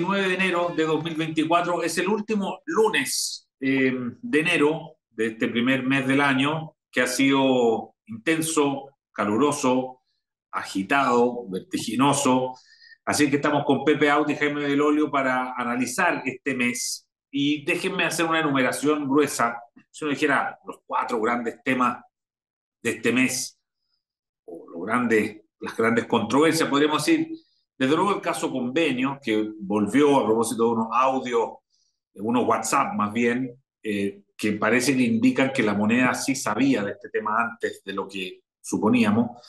29 0.00 0.28
de 0.28 0.34
enero 0.34 0.74
de 0.76 0.84
2024. 0.84 1.82
Es 1.82 1.96
el 1.96 2.08
último 2.08 2.60
lunes 2.66 3.48
eh, 3.60 3.94
de 4.20 4.40
enero 4.40 4.96
de 5.08 5.28
este 5.28 5.48
primer 5.48 5.84
mes 5.84 6.06
del 6.06 6.20
año 6.20 6.76
que 6.90 7.00
ha 7.00 7.06
sido 7.06 7.94
intenso, 8.06 8.90
caluroso, 9.10 10.02
agitado, 10.52 11.48
vertiginoso. 11.48 12.52
Así 13.06 13.30
que 13.30 13.36
estamos 13.36 13.64
con 13.64 13.84
Pepe 13.84 14.10
Audi 14.10 14.34
y 14.34 14.36
Jaime 14.36 14.62
del 14.62 15.10
para 15.10 15.54
analizar 15.56 16.22
este 16.26 16.54
mes. 16.54 17.08
Y 17.30 17.64
déjenme 17.64 18.04
hacer 18.04 18.26
una 18.26 18.40
enumeración 18.40 19.08
gruesa. 19.08 19.56
Si 19.90 20.04
uno 20.04 20.12
dijera 20.12 20.58
los 20.66 20.80
cuatro 20.84 21.18
grandes 21.20 21.56
temas 21.64 22.02
de 22.82 22.90
este 22.90 23.12
mes, 23.12 23.58
o 24.44 24.66
los 24.68 24.86
grandes, 24.86 25.40
las 25.60 25.74
grandes 25.74 26.04
controversias, 26.04 26.68
podríamos 26.68 27.04
decir, 27.04 27.28
desde 27.78 27.94
luego 27.94 28.14
el 28.14 28.20
caso 28.20 28.50
convenio, 28.50 29.18
que 29.22 29.52
volvió 29.60 30.16
a 30.18 30.24
propósito 30.24 30.64
de 30.64 30.70
unos 30.70 30.88
audios, 30.92 31.50
de 32.14 32.22
unos 32.22 32.46
WhatsApp 32.46 32.94
más 32.94 33.12
bien, 33.12 33.54
eh, 33.82 34.22
que 34.36 34.52
parece 34.52 34.96
que 34.96 35.02
indican 35.02 35.52
que 35.52 35.62
la 35.62 35.74
moneda 35.74 36.14
sí 36.14 36.34
sabía 36.34 36.82
de 36.82 36.92
este 36.92 37.08
tema 37.10 37.40
antes 37.40 37.82
de 37.84 37.92
lo 37.92 38.08
que 38.08 38.40
suponíamos. 38.60 39.42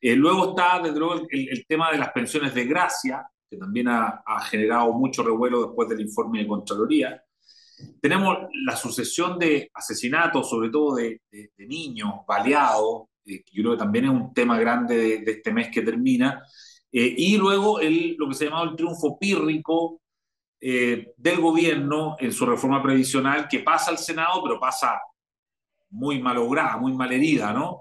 Eh, 0.00 0.16
luego 0.16 0.50
está, 0.50 0.80
desde 0.80 0.98
luego, 0.98 1.26
el, 1.30 1.66
tema 1.66 1.90
de 1.92 1.98
las 1.98 2.10
pensiones 2.12 2.54
de 2.54 2.64
gracia, 2.64 3.26
que 3.48 3.56
también 3.56 3.88
ha, 3.88 4.22
generado 4.48 4.92
mucho 4.92 5.22
revuelo 5.22 5.66
después 5.66 5.88
del 5.88 6.00
informe 6.00 6.40
de 6.40 6.48
Contraloría. 6.48 7.22
Tenemos 8.00 8.36
la 8.64 8.76
sucesión 8.76 9.38
de 9.38 9.70
asesinatos, 9.74 10.48
sobre 10.48 10.70
todo 10.70 10.96
de, 10.96 11.20
niños 11.58 12.12
baleados, 12.26 13.08
eh, 13.24 13.44
yo 13.52 13.62
creo 13.62 13.72
que 13.72 13.78
también 13.78 14.04
es 14.06 14.10
un 14.10 14.32
tema 14.32 14.58
grande 14.58 14.96
de, 14.96 15.18
de 15.18 15.32
este 15.32 15.52
mes 15.52 15.68
que 15.68 15.82
termina. 15.82 16.42
Eh, 16.92 17.14
y 17.16 17.36
luego 17.38 17.80
el, 17.80 18.16
lo 18.18 18.28
que 18.28 18.34
se 18.34 18.44
llamaba 18.46 18.70
el 18.70 18.76
triunfo 18.76 19.18
pírrico 19.18 20.00
eh, 20.60 21.12
del 21.16 21.40
gobierno 21.40 22.16
en 22.20 22.32
su 22.32 22.46
reforma 22.46 22.82
previsional, 22.82 23.48
que 23.48 23.60
pasa 23.60 23.90
al 23.90 23.98
Senado, 23.98 24.42
pero 24.42 24.60
pasa 24.60 25.00
muy 25.90 26.20
malograda, 26.20 26.76
muy 26.78 26.92
malherida, 26.94 27.52
¿no? 27.52 27.80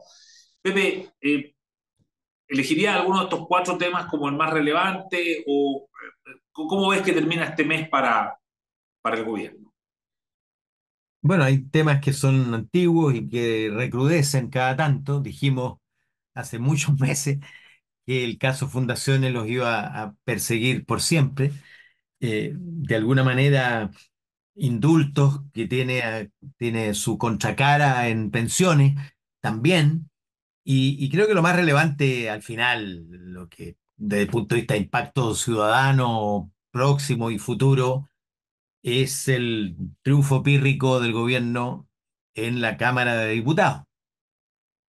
Pepe, 0.61 1.11
eh, 1.21 1.55
¿elegiría 2.47 2.95
alguno 2.95 3.19
de 3.19 3.23
estos 3.25 3.47
cuatro 3.47 3.77
temas 3.77 4.07
como 4.07 4.29
el 4.29 4.35
más 4.35 4.53
relevante 4.53 5.43
o 5.47 5.87
cómo 6.51 6.89
ves 6.89 7.01
que 7.01 7.13
termina 7.13 7.45
este 7.45 7.65
mes 7.65 7.89
para, 7.89 8.37
para 9.01 9.17
el 9.17 9.25
gobierno? 9.25 9.73
Bueno, 11.21 11.43
hay 11.43 11.63
temas 11.69 12.01
que 12.01 12.13
son 12.13 12.53
antiguos 12.53 13.13
y 13.15 13.29
que 13.29 13.69
recrudecen 13.73 14.49
cada 14.49 14.75
tanto. 14.75 15.19
Dijimos 15.21 15.77
hace 16.33 16.59
muchos 16.59 16.97
meses 16.99 17.39
que 18.05 18.23
el 18.23 18.37
caso 18.37 18.67
Fundaciones 18.67 19.31
los 19.33 19.47
iba 19.47 20.03
a 20.03 20.15
perseguir 20.23 20.85
por 20.85 21.01
siempre. 21.01 21.51
Eh, 22.19 22.53
de 22.55 22.95
alguna 22.95 23.23
manera, 23.23 23.91
indultos 24.55 25.41
que 25.53 25.67
tiene, 25.67 26.31
tiene 26.57 26.93
su 26.93 27.17
contracara 27.17 28.09
en 28.09 28.31
pensiones 28.31 28.95
también. 29.41 30.09
Y, 30.63 31.09
creo 31.09 31.27
que 31.27 31.33
lo 31.33 31.41
más 31.41 31.55
relevante 31.55 32.29
al 32.29 32.43
final, 32.43 33.07
lo 33.09 33.49
que 33.49 33.77
desde 33.97 34.23
el 34.23 34.29
punto 34.29 34.55
de 34.55 34.61
vista 34.61 34.75
de 34.75 34.81
impacto 34.81 35.35
ciudadano 35.35 36.51
próximo 36.71 37.31
y 37.31 37.39
futuro, 37.39 38.09
es 38.83 39.27
el 39.27 39.75
triunfo 40.03 40.43
pírrico 40.43 40.99
del 40.99 41.13
gobierno 41.13 41.87
en 42.35 42.61
la 42.61 42.77
Cámara 42.77 43.15
de 43.17 43.33
Diputados. 43.33 43.83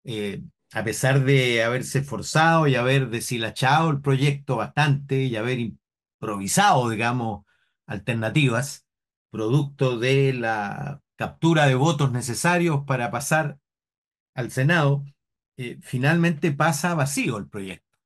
Eh, 0.05 0.42
a 0.72 0.84
pesar 0.84 1.24
de 1.24 1.62
haberse 1.62 2.00
esforzado 2.00 2.66
y 2.66 2.77
haber 2.77 3.10
deshilachado 3.10 3.90
el 3.90 4.00
proyecto 4.00 4.56
bastante 4.56 5.22
y 5.24 5.36
haber 5.36 5.58
improvisado, 5.60 6.88
digamos, 6.88 7.44
alternativas, 7.86 8.86
producto 9.30 9.98
de 9.98 10.32
la 10.32 11.02
captura 11.16 11.66
de 11.66 11.74
votos 11.74 12.12
necesarios 12.12 12.84
para 12.86 13.11
pasar 13.11 13.58
al 14.34 14.50
Senado, 14.50 15.05
eh, 15.56 15.78
finalmente 15.82 16.52
pasa 16.52 16.94
vacío 16.94 17.36
el 17.36 17.48
proyecto, 17.48 17.98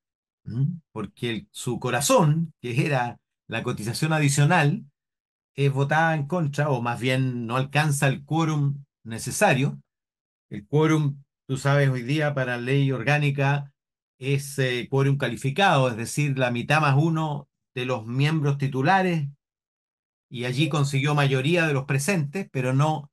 porque 0.92 1.46
su 1.52 1.78
corazón, 1.78 2.52
que 2.60 2.84
era 2.84 3.18
la 3.46 3.62
cotización 3.62 4.12
adicional, 4.12 4.84
es 5.54 5.72
votada 5.72 6.14
en 6.14 6.26
contra, 6.26 6.68
o 6.68 6.82
más 6.82 7.00
bien 7.00 7.46
no 7.46 7.56
alcanza 7.56 8.08
el 8.08 8.24
quórum 8.24 8.84
necesario. 9.04 9.80
El 10.50 10.66
quórum 10.66 11.22
Tú 11.46 11.56
sabes, 11.58 11.88
hoy 11.90 12.02
día 12.02 12.34
para 12.34 12.58
ley 12.58 12.90
orgánica 12.90 13.72
es 14.18 14.58
eh, 14.58 14.88
quórum 14.90 15.16
calificado, 15.16 15.88
es 15.88 15.96
decir, 15.96 16.36
la 16.38 16.50
mitad 16.50 16.80
más 16.80 16.96
uno 16.98 17.48
de 17.72 17.86
los 17.86 18.04
miembros 18.04 18.58
titulares, 18.58 19.28
y 20.28 20.44
allí 20.44 20.68
consiguió 20.68 21.14
mayoría 21.14 21.66
de 21.68 21.72
los 21.72 21.84
presentes, 21.84 22.48
pero 22.50 22.72
no 22.72 23.12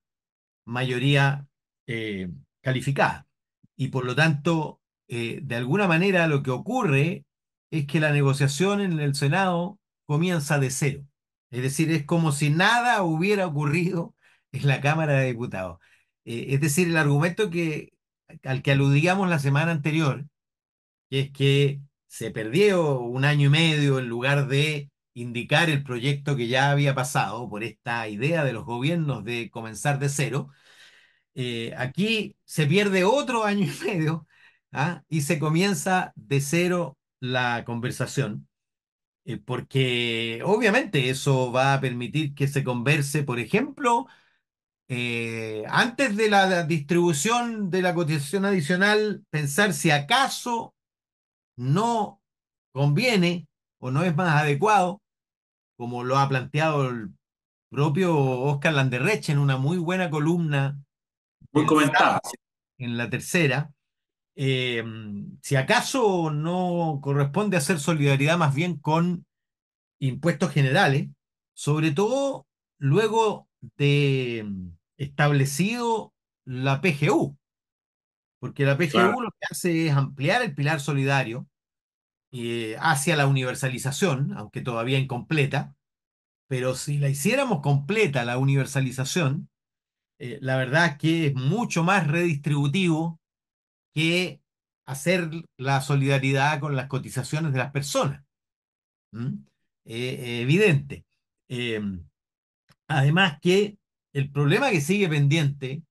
mayoría 0.66 1.48
eh, 1.88 2.32
calificada. 2.62 3.28
Y 3.78 3.90
por 3.90 4.06
lo 4.06 4.16
tanto, 4.16 4.82
eh, 5.08 5.40
de 5.44 5.56
alguna 5.56 5.88
manera 5.88 6.26
lo 6.28 6.42
que 6.42 6.52
ocurre 6.52 7.26
es 7.70 7.86
que 7.86 8.00
la 8.00 8.12
negociación 8.12 8.82
en 8.82 9.00
el 9.00 9.14
Senado 9.14 9.80
comienza 10.06 10.58
de 10.60 10.72
cero. 10.72 11.06
Es 11.52 11.62
decir, 11.62 11.92
es 11.92 12.04
como 12.06 12.32
si 12.32 12.50
nada 12.50 13.04
hubiera 13.04 13.46
ocurrido 13.46 14.16
en 14.52 14.68
la 14.68 14.82
Cámara 14.82 15.14
de 15.20 15.28
Diputados. 15.28 15.80
es 16.26 16.60
decir, 16.62 16.88
el 16.88 16.98
argumento 16.98 17.50
que 17.52 17.94
al 18.44 18.62
que 18.62 18.72
aludíamos 18.72 19.30
la 19.30 19.40
semana 19.40 19.72
anterior, 19.72 20.26
que 21.10 21.20
es 21.22 21.32
que 21.32 21.82
se 22.08 22.32
perdió 22.32 23.00
un 23.02 23.26
año 23.26 23.48
y 23.48 23.50
medio 23.52 24.00
en 24.00 24.08
lugar 24.10 24.48
de 24.48 24.92
indicar 25.14 25.70
el 25.70 25.84
proyecto 25.84 26.36
que 26.36 26.48
ya 26.48 26.72
había 26.72 26.96
pasado 26.96 27.50
por 27.50 27.64
esta 27.64 28.08
idea 28.08 28.44
de 28.44 28.54
los 28.54 28.66
gobiernos 28.66 29.24
de 29.24 29.50
comenzar 29.52 30.00
de 30.00 30.10
cero, 30.10 30.50
eh, 31.36 31.74
aquí 31.78 32.36
se 32.46 32.68
pierde 32.68 33.04
otro 33.04 33.44
año 33.46 33.66
y 33.66 33.86
medio 33.86 34.28
¿ah? 34.72 35.04
y 35.10 35.22
se 35.22 35.40
comienza 35.40 36.14
de 36.16 36.42
cero 36.42 36.98
la 37.20 37.64
conversación, 37.66 38.48
eh, 39.26 39.38
porque 39.38 40.42
obviamente 40.46 41.10
eso 41.10 41.52
va 41.52 41.74
a 41.74 41.82
permitir 41.82 42.36
que 42.36 42.48
se 42.48 42.64
converse, 42.64 43.24
por 43.24 43.40
ejemplo, 43.40 44.08
eh, 44.90 45.64
antes 45.70 46.16
de 46.18 46.30
la 46.30 46.64
distribución 46.64 47.70
de 47.70 47.82
la 47.82 47.94
cotización 47.94 48.46
adicional, 48.46 49.24
pensar 49.30 49.74
si 49.74 49.92
acaso 49.92 50.74
no 51.56 52.22
conviene 52.74 53.48
o 53.80 53.92
no 53.92 54.04
es 54.04 54.16
más 54.16 54.42
adecuado, 54.42 55.02
como 55.78 56.04
lo 56.04 56.18
ha 56.18 56.28
planteado 56.30 56.90
el 56.90 57.10
propio 57.70 58.18
Oscar 58.18 58.74
Landerreche 58.74 59.32
en 59.32 59.40
una 59.40 59.58
muy 59.58 59.78
buena 59.78 60.10
columna. 60.10 60.80
Muy 61.52 61.66
comentada. 61.66 62.20
En 62.78 62.98
la 62.98 63.10
tercera. 63.10 63.72
Eh, 64.36 64.84
si 65.42 65.56
acaso 65.56 66.32
no 66.32 67.00
corresponde 67.02 67.58
hacer 67.58 67.80
solidaridad 67.80 68.38
más 68.38 68.54
bien 68.54 68.78
con 68.78 69.26
impuestos 70.00 70.52
generales, 70.52 71.10
sobre 71.54 71.92
todo 71.92 72.48
luego 72.80 73.48
de 73.78 74.44
mm, 74.46 74.78
establecido 74.98 76.14
la 76.46 76.82
PGU, 76.82 77.38
porque 78.40 78.66
la 78.66 78.78
PGU 78.78 79.22
lo 79.22 79.32
que 79.32 79.48
hace 79.50 79.88
es 79.88 79.94
ampliar 79.94 80.42
el 80.42 80.54
pilar 80.54 80.82
solidario 80.82 81.48
eh, 82.32 82.76
hacia 82.80 83.16
la 83.16 83.28
universalización, 83.28 84.34
aunque 84.36 84.62
todavía 84.62 85.00
incompleta, 85.00 85.76
pero 86.48 86.76
si 86.76 86.98
la 86.98 87.10
hiciéramos 87.10 87.62
completa 87.62 88.26
la 88.26 88.38
universalización, 88.38 89.50
eh, 90.20 90.40
la 90.42 90.58
verdad 90.58 90.88
es 90.88 90.98
que 90.98 91.28
es 91.28 91.36
mucho 91.36 91.84
más 91.84 92.08
redistributivo 92.08 93.20
que 93.94 94.42
hacer 94.86 95.30
la 95.58 95.80
solidaridad 95.82 96.60
con 96.60 96.76
las 96.76 96.88
cotizaciones 96.88 97.54
de 97.54 97.60
las 97.60 97.72
personas. 97.72 98.24
Eh, 99.86 100.42
evidente. 100.42 101.06
Em, 103.02 103.14
Además 103.14 103.40
que 103.42 103.78
el 104.14 104.32
problema 104.32 104.72
que 104.72 104.82
sigue 104.82 105.10
pendiente, 105.10 105.84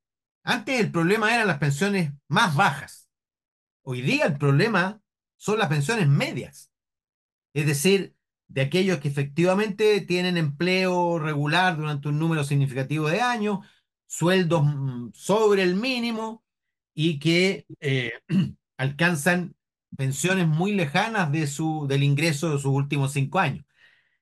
antes 0.45 0.81
el 0.81 0.91
problema 0.91 1.35
eran 1.35 1.47
las 1.47 1.59
pensiones 1.59 2.13
más 2.29 2.55
bajas. 2.57 3.11
Hoy 3.83 4.03
día 4.03 4.27
el 4.27 4.39
problema 4.39 5.01
son 5.37 5.59
las 5.59 5.69
pensiones 5.69 6.09
medias. 6.09 6.71
Es 7.55 7.67
decir, 7.67 8.15
de 8.49 8.63
aquellos 8.63 8.99
que 8.99 9.09
efectivamente 9.09 10.01
tienen 10.03 10.37
empleo 10.37 11.19
regular 11.19 11.77
durante 11.77 12.09
un 12.09 12.19
número 12.19 12.45
significativo 12.45 13.09
de 13.09 13.21
años, 13.21 13.61
sueldos 14.07 14.65
mm, 14.65 15.11
sobre 15.15 15.63
el 15.63 15.75
mínimo 15.75 16.45
y 16.95 17.19
que 17.19 17.67
eh, 17.81 18.13
alcanzan 18.77 19.57
pensiones 19.97 20.47
muy 20.49 20.73
lejanas 20.73 21.33
de 21.33 21.47
su, 21.47 21.87
del 21.89 22.03
ingreso 22.03 22.51
de 22.51 22.59
sus 22.59 22.67
últimos 22.67 23.13
cinco 23.13 23.39
años. 23.39 23.65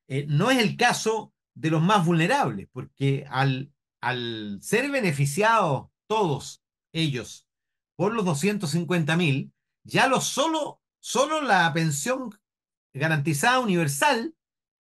Eh, 0.09 0.27
no 0.29 0.51
es 0.51 0.59
el 0.59 0.77
caso 0.77 1.33
de 1.61 1.71
los 1.71 1.83
más 1.83 2.07
vulnerables, 2.07 2.69
porque 2.73 3.27
al, 3.29 3.71
al 4.01 4.59
ser 4.63 4.91
beneficiados 4.91 5.89
todos 6.07 6.63
ellos 6.93 7.47
por 7.97 8.15
los 8.15 8.25
250 8.25 9.17
mil, 9.19 9.53
ya 9.85 10.09
lo 10.09 10.23
solo, 10.23 10.81
solo 11.01 11.43
la 11.43 11.71
pensión 11.75 12.31
garantizada 12.95 13.61
universal 13.61 14.35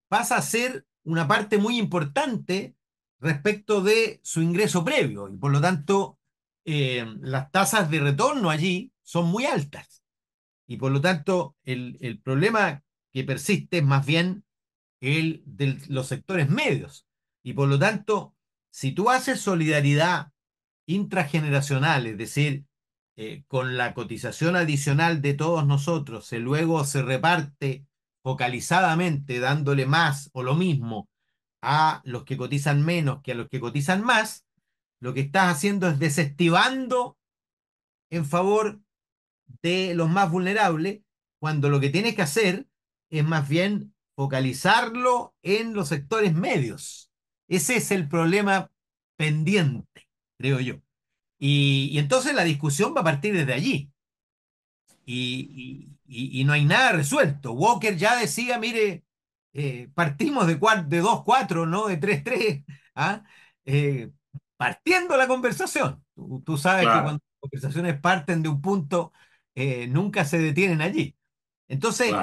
pasa 0.08 0.38
a 0.38 0.42
ser 0.42 0.88
una 1.04 1.28
parte 1.28 1.58
muy 1.58 1.78
importante 1.78 2.76
respecto 3.20 3.82
de 3.82 4.22
su 4.24 4.42
ingreso 4.42 4.86
previo 4.86 5.28
y 5.28 5.38
por 5.38 5.52
lo 5.52 5.60
tanto 5.60 6.20
eh, 6.64 7.06
las 7.20 7.52
tasas 7.52 7.92
de 7.92 8.00
retorno 8.00 8.50
allí 8.50 8.94
son 9.04 9.28
muy 9.28 9.46
altas. 9.46 10.04
Y 10.68 10.78
por 10.78 10.94
lo 10.94 11.02
tanto 11.02 11.58
el, 11.64 11.98
el 12.00 12.22
problema 12.22 12.82
que 13.12 13.26
persiste 13.26 13.80
es 13.80 13.84
más 13.84 14.06
bien 14.06 14.46
el 15.02 15.44
de 15.46 15.78
los 15.90 16.08
sectores 16.08 16.50
medios. 16.50 17.06
Y 17.44 17.54
por 17.54 17.68
lo 17.68 17.78
tanto, 17.78 18.36
si 18.72 18.92
tú 18.92 19.10
haces 19.10 19.42
solidaridad 19.42 20.32
intrageneracional, 20.88 22.08
es 22.08 22.18
decir, 22.18 22.66
eh, 23.18 23.44
con 23.48 23.78
la 23.78 23.94
cotización 23.94 24.56
adicional 24.56 25.22
de 25.22 25.34
todos 25.34 25.66
nosotros, 25.68 26.26
se 26.26 26.40
luego 26.40 26.86
se 26.86 27.02
reparte 27.02 27.86
focalizadamente 28.24 29.40
dándole 29.40 29.86
más 29.86 30.30
o 30.34 30.44
lo 30.44 30.56
mismo 30.56 31.10
a 31.62 32.02
los 32.06 32.24
que 32.24 32.38
cotizan 32.38 32.84
menos 32.84 33.22
que 33.22 33.34
a 33.34 33.36
los 33.36 33.50
que 33.50 33.60
cotizan 33.60 34.04
más, 34.04 34.46
lo 35.00 35.14
que 35.14 35.22
estás 35.22 35.56
haciendo 35.56 35.90
es 35.90 36.00
desestivando 36.00 37.18
en 38.10 38.26
favor 38.26 38.82
de 39.62 39.94
los 39.96 40.10
más 40.10 40.32
vulnerables, 40.32 41.02
cuando 41.40 41.70
lo 41.70 41.80
que 41.80 41.90
tienes 41.90 42.16
que 42.16 42.22
hacer 42.22 42.68
es 43.10 43.24
más 43.24 43.50
bien 43.50 43.94
focalizarlo 44.22 45.34
en 45.42 45.74
los 45.74 45.88
sectores 45.88 46.36
medios. 46.36 47.12
Ese 47.48 47.78
es 47.78 47.90
el 47.90 48.08
problema 48.08 48.70
pendiente, 49.16 50.08
creo 50.38 50.60
yo. 50.60 50.76
Y, 51.40 51.98
entonces 51.98 52.36
la 52.36 52.44
discusión 52.44 52.94
va 52.96 53.02
a 53.02 53.04
partir 53.04 53.34
desde 53.34 53.54
allí. 53.54 53.92
Y, 55.08 55.88
no 56.46 56.54
hay 56.54 56.66
nada 56.66 56.92
resuelto. 56.92 57.54
Walker 57.54 57.98
ya 57.98 58.16
decía, 58.16 58.60
mire, 58.60 59.04
eh, 59.54 59.90
partimos 59.96 60.46
de, 60.46 60.54
de 60.54 61.02
2-4, 61.02 61.68
no 61.68 61.88
de 61.88 62.00
3-3, 62.00 62.64
¿ah? 62.94 63.24
eh, 63.66 64.12
partiendo 64.56 65.18
la 65.18 65.28
conversación. 65.28 66.06
Tú, 66.46 66.60
sabes 66.60 66.86
que 66.86 67.02
cuando 67.02 67.24
las 67.24 67.40
conversaciones 67.40 68.00
parten 68.00 68.44
de 68.44 68.50
un 68.50 68.62
punto, 68.62 69.14
eh, 69.56 69.88
nunca 69.88 70.26
se 70.26 70.38
detienen 70.38 70.82
allí. 70.82 71.18
Entonces, 71.68 72.14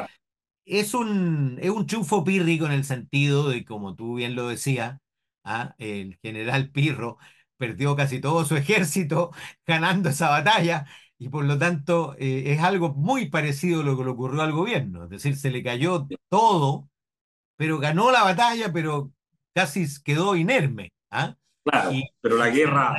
es 0.68 0.94
un, 0.94 1.58
es 1.60 1.70
un 1.70 1.86
chufo 1.86 2.24
pírrico 2.24 2.66
en 2.66 2.72
el 2.72 2.84
sentido 2.84 3.48
de, 3.48 3.64
como 3.64 3.94
tú 3.94 4.16
bien 4.16 4.34
lo 4.34 4.48
decías, 4.48 4.98
¿ah? 5.44 5.74
el 5.78 6.18
general 6.22 6.70
Pirro 6.70 7.18
perdió 7.56 7.96
casi 7.96 8.20
todo 8.20 8.44
su 8.44 8.56
ejército 8.56 9.32
ganando 9.66 10.10
esa 10.10 10.28
batalla 10.28 10.86
y 11.18 11.28
por 11.30 11.44
lo 11.44 11.58
tanto 11.58 12.14
eh, 12.18 12.52
es 12.52 12.60
algo 12.60 12.94
muy 12.94 13.28
parecido 13.28 13.80
a 13.80 13.84
lo 13.84 13.96
que 13.96 14.04
le 14.04 14.10
ocurrió 14.10 14.42
al 14.42 14.52
gobierno, 14.52 15.04
es 15.04 15.10
decir, 15.10 15.36
se 15.36 15.50
le 15.50 15.62
cayó 15.62 16.06
todo, 16.28 16.88
pero 17.56 17.78
ganó 17.78 18.12
la 18.12 18.22
batalla, 18.22 18.72
pero 18.72 19.10
casi 19.54 19.86
quedó 20.04 20.36
inerme. 20.36 20.92
¿ah? 21.10 21.36
Claro, 21.64 21.90
pero 22.20 22.36
la 22.36 22.50
guerra, 22.50 22.96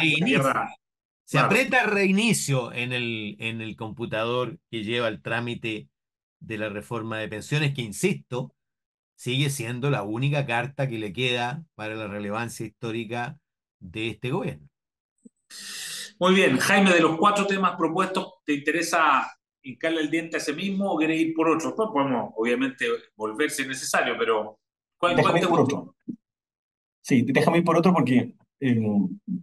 se 1.23 1.39
aprieta 1.39 1.83
el 1.83 1.91
reinicio 1.91 2.73
en 2.73 2.91
el, 2.91 3.37
en 3.39 3.61
el 3.61 3.75
computador 3.75 4.57
que 4.69 4.83
lleva 4.83 5.07
el 5.07 5.21
trámite 5.21 5.87
de 6.39 6.57
la 6.57 6.69
reforma 6.69 7.17
de 7.17 7.27
pensiones, 7.27 7.73
que 7.73 7.81
insisto, 7.81 8.53
sigue 9.15 9.49
siendo 9.49 9.89
la 9.89 10.03
única 10.03 10.45
carta 10.45 10.87
que 10.87 10.97
le 10.97 11.11
queda 11.11 11.63
para 11.75 11.95
la 11.95 12.07
relevancia 12.07 12.65
histórica 12.65 13.37
de 13.79 14.09
este 14.09 14.31
gobierno. 14.31 14.67
Muy 16.19 16.35
bien, 16.35 16.57
Jaime, 16.57 16.91
de 16.93 17.01
los 17.01 17.17
cuatro 17.17 17.45
temas 17.45 17.75
propuestos, 17.77 18.35
¿te 18.45 18.53
interesa 18.53 19.29
hincarle 19.61 20.01
el 20.01 20.09
diente 20.09 20.37
a 20.37 20.39
ese 20.39 20.53
mismo 20.53 20.91
o 20.91 20.97
quieres 20.97 21.19
ir 21.19 21.33
por 21.33 21.49
otro? 21.49 21.75
Pues 21.75 21.89
podemos, 21.91 22.33
obviamente, 22.35 22.85
volver 23.15 23.49
si 23.49 23.63
es 23.63 23.67
necesario, 23.67 24.15
pero 24.17 24.59
¿cuál, 24.97 25.15
déjame 25.15 25.45
por 25.47 25.61
otro. 25.61 25.95
Sí, 27.01 27.23
déjame 27.25 27.59
ir 27.59 27.63
por 27.63 27.77
otro 27.77 27.93
porque 27.93 28.35
eh, 28.59 28.81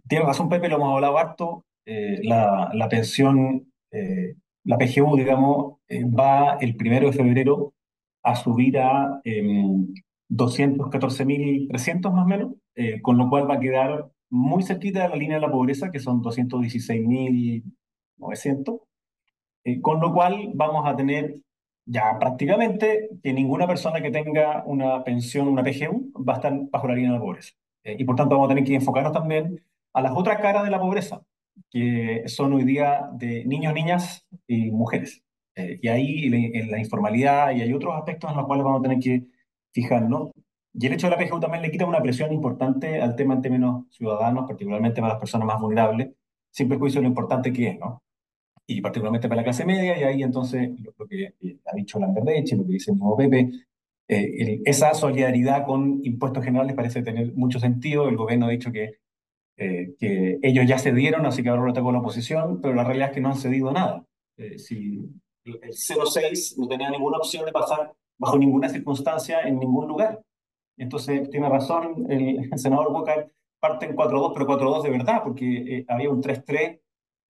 tiene 0.07 0.25
razón 0.25 0.49
Pepe, 0.49 0.69
lo 0.69 0.75
hemos 0.75 0.93
hablado 0.93 1.17
harto, 1.17 1.65
eh, 1.85 2.19
la, 2.23 2.69
la, 2.73 2.89
pensión 2.89 3.71
eh, 3.91 4.35
la 4.67 4.77
PGU, 4.77 5.15
digamos, 5.15 5.77
eh, 5.87 6.03
va 6.03 6.57
el 6.59 6.75
primero 6.75 7.07
de 7.07 7.13
febrero 7.17 7.73
a 8.21 8.35
subir 8.35 8.77
a 8.79 9.21
214.300 10.29 12.09
em, 12.09 12.15
más 12.15 12.25
o 12.25 12.27
menos, 12.27 12.53
eh, 12.75 13.01
con 13.01 13.17
lo 13.17 13.29
cual 13.29 13.49
va 13.49 13.55
a 13.55 13.59
quedar 13.59 14.11
muy 14.29 14.63
cerquita 14.63 15.03
de 15.03 15.09
la 15.09 15.15
línea 15.15 15.37
de 15.37 15.41
la 15.47 15.51
pobreza, 15.51 15.89
que 15.89 15.99
son 15.99 16.21
216.900, 16.21 18.81
eh, 19.63 19.81
con 19.81 20.01
lo 20.01 20.13
cual 20.13 20.51
vamos 20.53 20.85
a 20.85 20.95
tener 20.97 21.39
ya 21.85 22.19
prácticamente 22.19 23.09
que 23.23 23.31
ninguna 23.31 23.67
persona 23.67 24.01
que 24.01 24.11
tenga 24.11 24.63
una 24.65 25.01
pensión, 25.05 25.47
una 25.47 25.63
PGU, 25.63 26.11
va 26.27 26.33
a 26.33 26.35
estar 26.37 26.53
bajo 26.69 26.87
la 26.89 26.95
línea 26.95 27.11
de 27.11 27.17
la 27.17 27.23
pobreza. 27.23 27.53
y 27.83 28.03
por 28.03 28.15
tanto 28.17 28.35
vamos 28.35 28.47
a 28.47 28.49
tener 28.53 28.65
que 28.65 28.75
enfocarnos 28.75 29.13
también 29.13 29.63
a 29.93 30.01
las 30.01 30.11
otras 30.13 30.39
caras 30.41 30.65
de 30.65 30.71
la 30.71 30.79
pobreza, 30.79 31.21
que 31.69 32.23
son 32.27 32.53
hoy 32.53 32.63
día 32.63 33.09
de 33.13 33.45
niños, 33.45 33.73
niñas 33.73 34.27
y 34.47 34.71
mujeres. 34.71 35.23
Eh, 35.55 35.79
y 35.81 35.87
ahí 35.87 36.25
en 36.53 36.71
la 36.71 36.79
informalidad 36.79 37.51
y 37.55 37.61
hay 37.61 37.73
otros 37.73 37.95
aspectos 37.95 38.29
en 38.31 38.37
los 38.37 38.45
cuales 38.45 38.63
vamos 38.63 38.79
a 38.79 38.83
tener 38.83 38.99
que 38.99 39.25
fijarnos. 39.73 40.31
Y 40.73 40.85
el 40.85 40.93
hecho 40.93 41.09
de 41.09 41.15
la 41.15 41.17
PGU 41.17 41.39
también 41.39 41.63
le 41.63 41.71
quita 41.71 41.85
una 41.85 42.01
presión 42.01 42.31
importante 42.31 43.01
al 43.01 43.15
tema 43.15 43.33
en 43.33 43.41
términos 43.41 43.85
ciudadanos, 43.89 44.45
particularmente 44.47 45.01
para 45.01 45.13
las 45.13 45.19
personas 45.19 45.47
más 45.47 45.59
vulnerables, 45.59 46.09
sin 46.51 46.69
perjuicio 46.69 46.99
de 46.99 47.03
lo 47.03 47.09
importante 47.09 47.51
que 47.51 47.69
es, 47.69 47.79
¿no? 47.79 48.03
Y 48.67 48.81
particularmente 48.81 49.27
para 49.27 49.41
la 49.41 49.45
clase 49.45 49.65
media, 49.65 49.97
y 49.97 50.03
ahí 50.03 50.23
entonces 50.23 50.69
lo, 50.79 51.07
que 51.07 51.33
ha 51.65 51.75
dicho 51.75 51.99
Lamberdeche, 51.99 52.55
lo 52.55 52.65
que 52.65 52.73
dice 52.73 52.91
el 52.91 52.95
mismo 52.97 53.17
Pepe, 53.17 53.49
eh, 54.09 54.61
esa 54.65 54.93
solidaridad 54.93 55.65
con 55.65 55.99
impuestos 56.03 56.43
generales 56.43 56.75
parece 56.75 57.01
tener 57.01 57.33
mucho 57.33 57.59
sentido. 57.59 58.07
El 58.07 58.17
gobierno 58.17 58.45
ha 58.45 58.49
dicho 58.49 58.71
que 58.71 58.99
eh, 59.57 59.95
que 59.97 60.37
ellos 60.43 60.67
ya 60.67 60.77
cedieron, 60.77 61.25
así 61.25 61.41
que 61.41 61.49
ahora 61.49 61.65
lo 61.65 61.73
tengo 61.73 61.91
la 61.91 61.99
oposición, 61.99 62.61
pero 62.61 62.75
la 62.75 62.83
realidad 62.83 63.09
es 63.09 63.15
que 63.15 63.21
no 63.21 63.29
han 63.29 63.37
cedido 63.37 63.71
nada. 63.71 64.05
Eh, 64.37 64.59
si 64.59 64.99
el 65.45 65.73
06 65.73 66.57
no 66.59 66.67
tenía 66.67 66.91
ninguna 66.91 67.17
opción 67.17 67.45
de 67.45 67.51
pasar 67.51 67.91
bajo 68.19 68.37
ninguna 68.37 68.69
circunstancia 68.69 69.41
en 69.41 69.57
ningún 69.59 69.87
lugar. 69.87 70.21
Entonces, 70.77 71.29
tiene 71.29 71.49
razón 71.49 72.05
el, 72.09 72.49
senador 72.57 72.91
Boca, 72.91 73.27
parte 73.59 73.87
en 73.87 73.95
4-2, 73.95 74.33
pero 74.33 74.47
4-2 74.47 74.83
de 74.83 74.89
verdad, 74.91 75.21
porque 75.23 75.45
eh, 75.45 75.85
había 75.87 76.09
un 76.11 76.21
3-3 76.21 76.79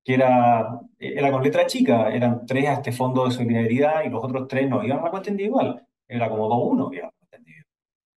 que 0.03 0.13
era, 0.13 0.79
era 0.99 1.31
con 1.31 1.43
letra 1.43 1.65
chica, 1.65 2.09
eran 2.09 2.45
tres 2.45 2.65
a 2.67 2.73
este 2.73 2.93
fondo 2.93 3.25
de 3.25 3.31
solidaridad 3.31 4.05
y 4.05 4.09
los 4.09 4.23
otros 4.23 4.47
tres 4.47 4.69
no 4.69 4.81
iban 4.81 4.99
a 4.99 5.03
la 5.03 5.11
cuenta 5.11 5.29
individual, 5.29 5.85
era 6.07 6.29
como 6.29 6.47
2-1, 6.47 6.91
digamos. 6.91 7.16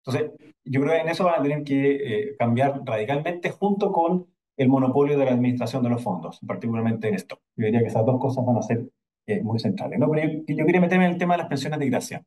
Entonces, 0.04 0.32
yo 0.64 0.80
creo 0.80 0.92
que 0.92 1.00
en 1.00 1.08
eso 1.08 1.24
van 1.24 1.40
a 1.40 1.42
tener 1.42 1.64
que 1.64 1.90
eh, 1.92 2.36
cambiar 2.38 2.82
radicalmente 2.84 3.50
junto 3.50 3.92
con 3.92 4.26
el 4.56 4.68
monopolio 4.68 5.18
de 5.18 5.24
la 5.24 5.32
administración 5.32 5.82
de 5.82 5.90
los 5.90 6.02
fondos, 6.02 6.38
particularmente 6.46 7.08
en 7.08 7.14
esto. 7.14 7.40
Yo 7.56 7.66
diría 7.66 7.80
que 7.80 7.86
esas 7.86 8.04
dos 8.04 8.20
cosas 8.20 8.44
van 8.44 8.56
a 8.56 8.62
ser 8.62 8.88
eh, 9.26 9.42
muy 9.42 9.58
centrales. 9.58 9.98
¿no? 9.98 10.10
Pero 10.10 10.42
yo, 10.46 10.66
quería 10.66 10.80
meterme 10.80 11.06
en 11.06 11.12
el 11.12 11.18
tema 11.18 11.34
de 11.34 11.38
las 11.38 11.48
pensiones 11.48 11.78
de 11.78 11.88
gracia, 11.88 12.24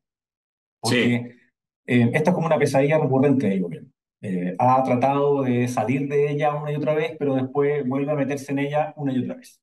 porque 0.80 1.36
eh, 1.86 2.10
esta 2.12 2.30
es 2.30 2.34
como 2.34 2.46
una 2.46 2.58
pesadilla 2.58 2.98
recurrente 2.98 3.48
del 3.48 3.62
gobierno. 3.62 3.90
ha 4.58 4.82
tratado 4.82 5.42
de 5.42 5.68
salir 5.68 6.08
de 6.08 6.30
ella 6.30 6.54
una 6.54 6.72
y 6.72 6.76
otra 6.76 6.94
vez, 6.94 7.16
pero 7.18 7.34
después 7.34 7.86
vuelve 7.86 8.10
a 8.10 8.16
meterse 8.16 8.52
en 8.52 8.60
ella 8.60 8.94
una 8.96 9.12
y 9.12 9.20
otra 9.20 9.36
vez. 9.36 9.60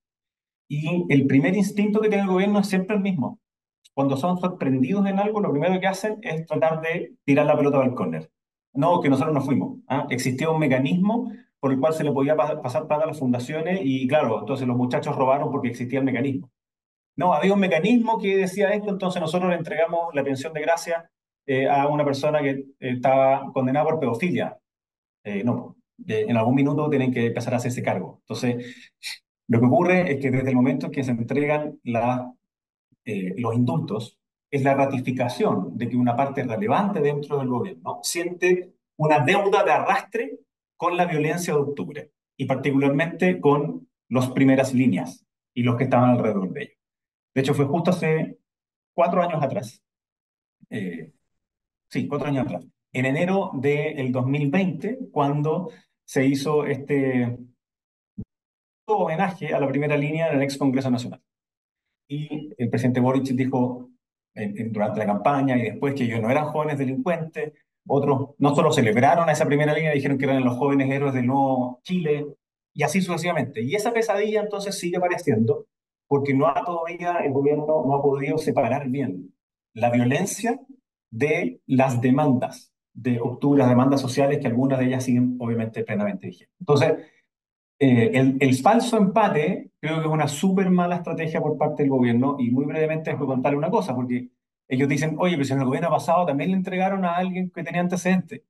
Y 0.70 1.06
el 1.10 1.28
primer 1.28 1.56
instinto 1.56 2.00
que 2.00 2.08
tiene 2.08 2.24
el 2.24 2.30
gobierno 2.30 2.60
es 2.60 2.68
siempre 2.68 2.96
el 2.96 3.02
mismo, 3.02 3.40
cuando 3.94 4.18
son 4.18 4.38
sorprendidos 4.38 5.06
en 5.08 5.20
algo, 5.20 5.42
lo 5.42 5.52
primero 5.52 5.80
que 5.80 5.88
hacen 5.88 6.20
es 6.22 6.46
tratar 6.46 6.82
de 6.82 7.16
tirar 7.26 7.46
la 7.46 7.58
pelota 7.58 7.80
del 7.80 7.94
córner. 7.94 8.32
No, 8.74 9.02
que 9.02 9.10
nosotros 9.10 9.34
no 9.34 9.42
fuimos. 9.42 9.80
¿ah? 9.88 10.08
Existía 10.10 10.50
un 10.50 10.60
mecanismo 10.60 11.32
por 11.60 11.72
el 11.72 11.80
cual 11.80 11.94
se 11.94 12.04
le 12.04 12.12
podía 12.12 12.36
pasar 12.36 12.88
plata 12.88 13.04
a 13.04 13.08
las 13.08 13.20
fundaciones 13.20 13.82
y 13.84 14.08
claro, 14.08 14.40
entonces 14.40 14.68
los 14.68 14.78
muchachos 14.78 15.16
robaron 15.16 15.52
porque 15.52 15.68
existía 15.70 16.00
el 16.00 16.06
mecanismo. 16.06 16.50
No, 17.16 17.34
había 17.34 17.54
un 17.54 17.60
mecanismo 17.60 18.18
que 18.18 18.38
decía 18.38 18.70
esto, 18.74 18.90
entonces 18.90 19.22
nosotros 19.22 19.50
le 19.52 19.58
entregamos 19.58 20.14
la 20.16 20.24
pensión 20.24 20.54
de 20.54 20.62
gracia 20.62 21.12
eh, 21.46 21.68
a 21.70 21.88
una 21.88 22.06
persona 22.06 22.42
que 22.42 22.50
eh, 22.50 22.66
estaba 22.80 23.52
condenada 23.54 23.86
por 23.86 24.00
pedofilia. 24.00 24.58
Eh, 25.24 25.44
no, 25.44 25.76
en 26.08 26.36
algún 26.36 26.56
minuto 26.56 26.90
tienen 26.90 27.12
que 27.14 27.28
empezar 27.28 27.54
a 27.54 27.58
hacerse 27.58 27.84
cargo. 27.84 28.20
Entonces, 28.22 28.92
lo 29.48 29.60
que 29.60 29.66
ocurre 29.66 30.12
es 30.14 30.20
que 30.20 30.32
desde 30.32 30.50
el 30.50 30.56
momento 30.56 30.88
en 30.88 30.92
que 30.92 31.04
se 31.04 31.12
entregan 31.12 31.80
la 31.84 32.34
eh, 33.06 33.34
los 33.38 33.56
indultos 33.56 34.20
es 34.50 34.64
la 34.64 34.76
ratificación 34.76 35.78
de 35.78 35.88
que 35.88 35.96
una 35.96 36.16
parte 36.16 36.44
relevante 36.44 37.00
dentro 37.00 37.40
del 37.40 37.48
gobierno 37.48 38.00
siente 38.04 38.74
una 38.98 39.20
deuda 39.20 39.64
de 39.64 39.72
arrastre 39.72 40.40
con 40.78 40.98
la 40.98 41.06
violencia 41.06 41.54
de 41.54 41.60
octubre 41.60 42.12
y 42.38 42.46
particularmente 42.46 43.40
con 43.40 43.88
las 44.10 44.30
primeras 44.32 44.74
líneas 44.74 45.26
y 45.54 45.64
los 45.64 45.78
que 45.78 45.86
estaban 45.86 46.12
alrededor 46.12 46.52
de 46.52 46.64
ellos. 46.64 46.78
De 47.34 47.42
hecho, 47.42 47.54
fue 47.54 47.66
justo 47.66 47.92
hace 47.92 48.38
cuatro 48.94 49.22
años 49.22 49.42
atrás, 49.42 49.82
eh, 50.70 51.14
sí, 51.90 52.08
cuatro 52.08 52.28
años 52.28 52.46
atrás, 52.46 52.66
en 52.94 53.06
enero 53.06 53.52
del 53.54 54.12
2020, 54.12 55.12
cuando 55.12 55.72
se 56.04 56.26
hizo 56.26 56.66
este 56.66 57.38
homenaje 58.86 59.54
a 59.54 59.60
la 59.60 59.68
primera 59.68 59.96
línea 59.96 60.30
del 60.30 60.42
ex 60.42 60.58
Congreso 60.58 60.92
Nacional. 60.92 61.22
Y 62.08 62.54
el 62.58 62.70
presidente 62.70 63.00
Boric 63.00 63.24
dijo 63.24 63.90
durante 64.70 65.00
la 65.00 65.06
campaña 65.06 65.58
y 65.58 65.64
después 65.64 65.94
que 65.94 66.04
ellos 66.06 66.22
no 66.22 66.30
eran 66.30 66.46
jóvenes 66.46 66.78
delincuentes, 66.78 67.54
otros 67.88 68.30
no 68.38 68.56
solo 68.56 68.72
celebraron 68.72 69.28
a 69.28 69.32
esa 69.32 69.46
primera 69.46 69.74
línea, 69.74 69.92
dijeron 69.92 70.18
que 70.18 70.26
eran 70.26 70.44
los 70.44 70.58
jóvenes 70.58 70.90
héroes 70.90 71.14
del 71.14 71.28
nuevo 71.28 71.80
Chile, 71.84 72.28
y 72.74 72.84
así 72.84 73.02
sucesivamente. 73.02 73.62
Y 73.62 73.76
esa 73.76 73.92
pesadilla 73.92 74.42
entonces 74.42 74.78
sigue 74.78 74.98
apareciendo 74.98 75.68
porque 76.08 76.34
no 76.34 76.48
ha 76.48 76.64
todavía 76.66 77.20
el 77.24 77.32
gobierno 77.32 77.66
no 77.66 77.96
ha 77.96 78.02
podido 78.02 78.38
separar 78.38 78.90
bien 78.90 79.34
la 79.74 79.90
violencia 79.90 80.60
de 81.10 81.62
las 81.66 82.02
demandas 82.02 82.74
de 82.94 83.20
octubre, 83.22 83.60
las 83.60 83.70
demandas 83.70 84.02
sociales, 84.02 84.40
que 84.40 84.48
algunas 84.48 84.80
de 84.80 84.86
ellas 84.86 85.06
siguen 85.06 85.38
obviamente 85.40 85.84
plenamente 85.84 86.28
vigentes. 86.28 86.58
Entonces, 86.60 86.94
eh, 87.84 88.12
el, 88.14 88.38
el, 88.40 88.56
falso 88.58 88.96
empate 88.96 89.72
creo 89.80 89.96
que 89.96 90.02
es 90.02 90.14
una 90.14 90.28
súper 90.28 90.70
mala 90.70 90.98
estrategia 90.98 91.42
por 91.42 91.58
parte 91.58 91.82
del 91.82 91.90
gobierno 91.90 92.36
y 92.38 92.52
muy 92.52 92.66
brevemente 92.66 93.12
voy 93.16 93.24
a 93.24 93.28
contarle 93.28 93.58
una 93.58 93.72
cosa, 93.72 93.96
porque 93.96 94.30
ellos 94.68 94.88
dicen, 94.88 95.16
oye, 95.18 95.34
pero 95.34 95.46
si 95.46 95.54
en 95.54 95.62
el 95.62 95.66
gobierno 95.66 95.90
pasado 95.90 96.28
también 96.28 96.52
le 96.52 96.58
entregaron 96.58 97.06
a 97.06 97.16
alguien 97.16 97.50
que 97.50 97.64
tenía 97.64 97.82
antecedentes. 97.82 98.44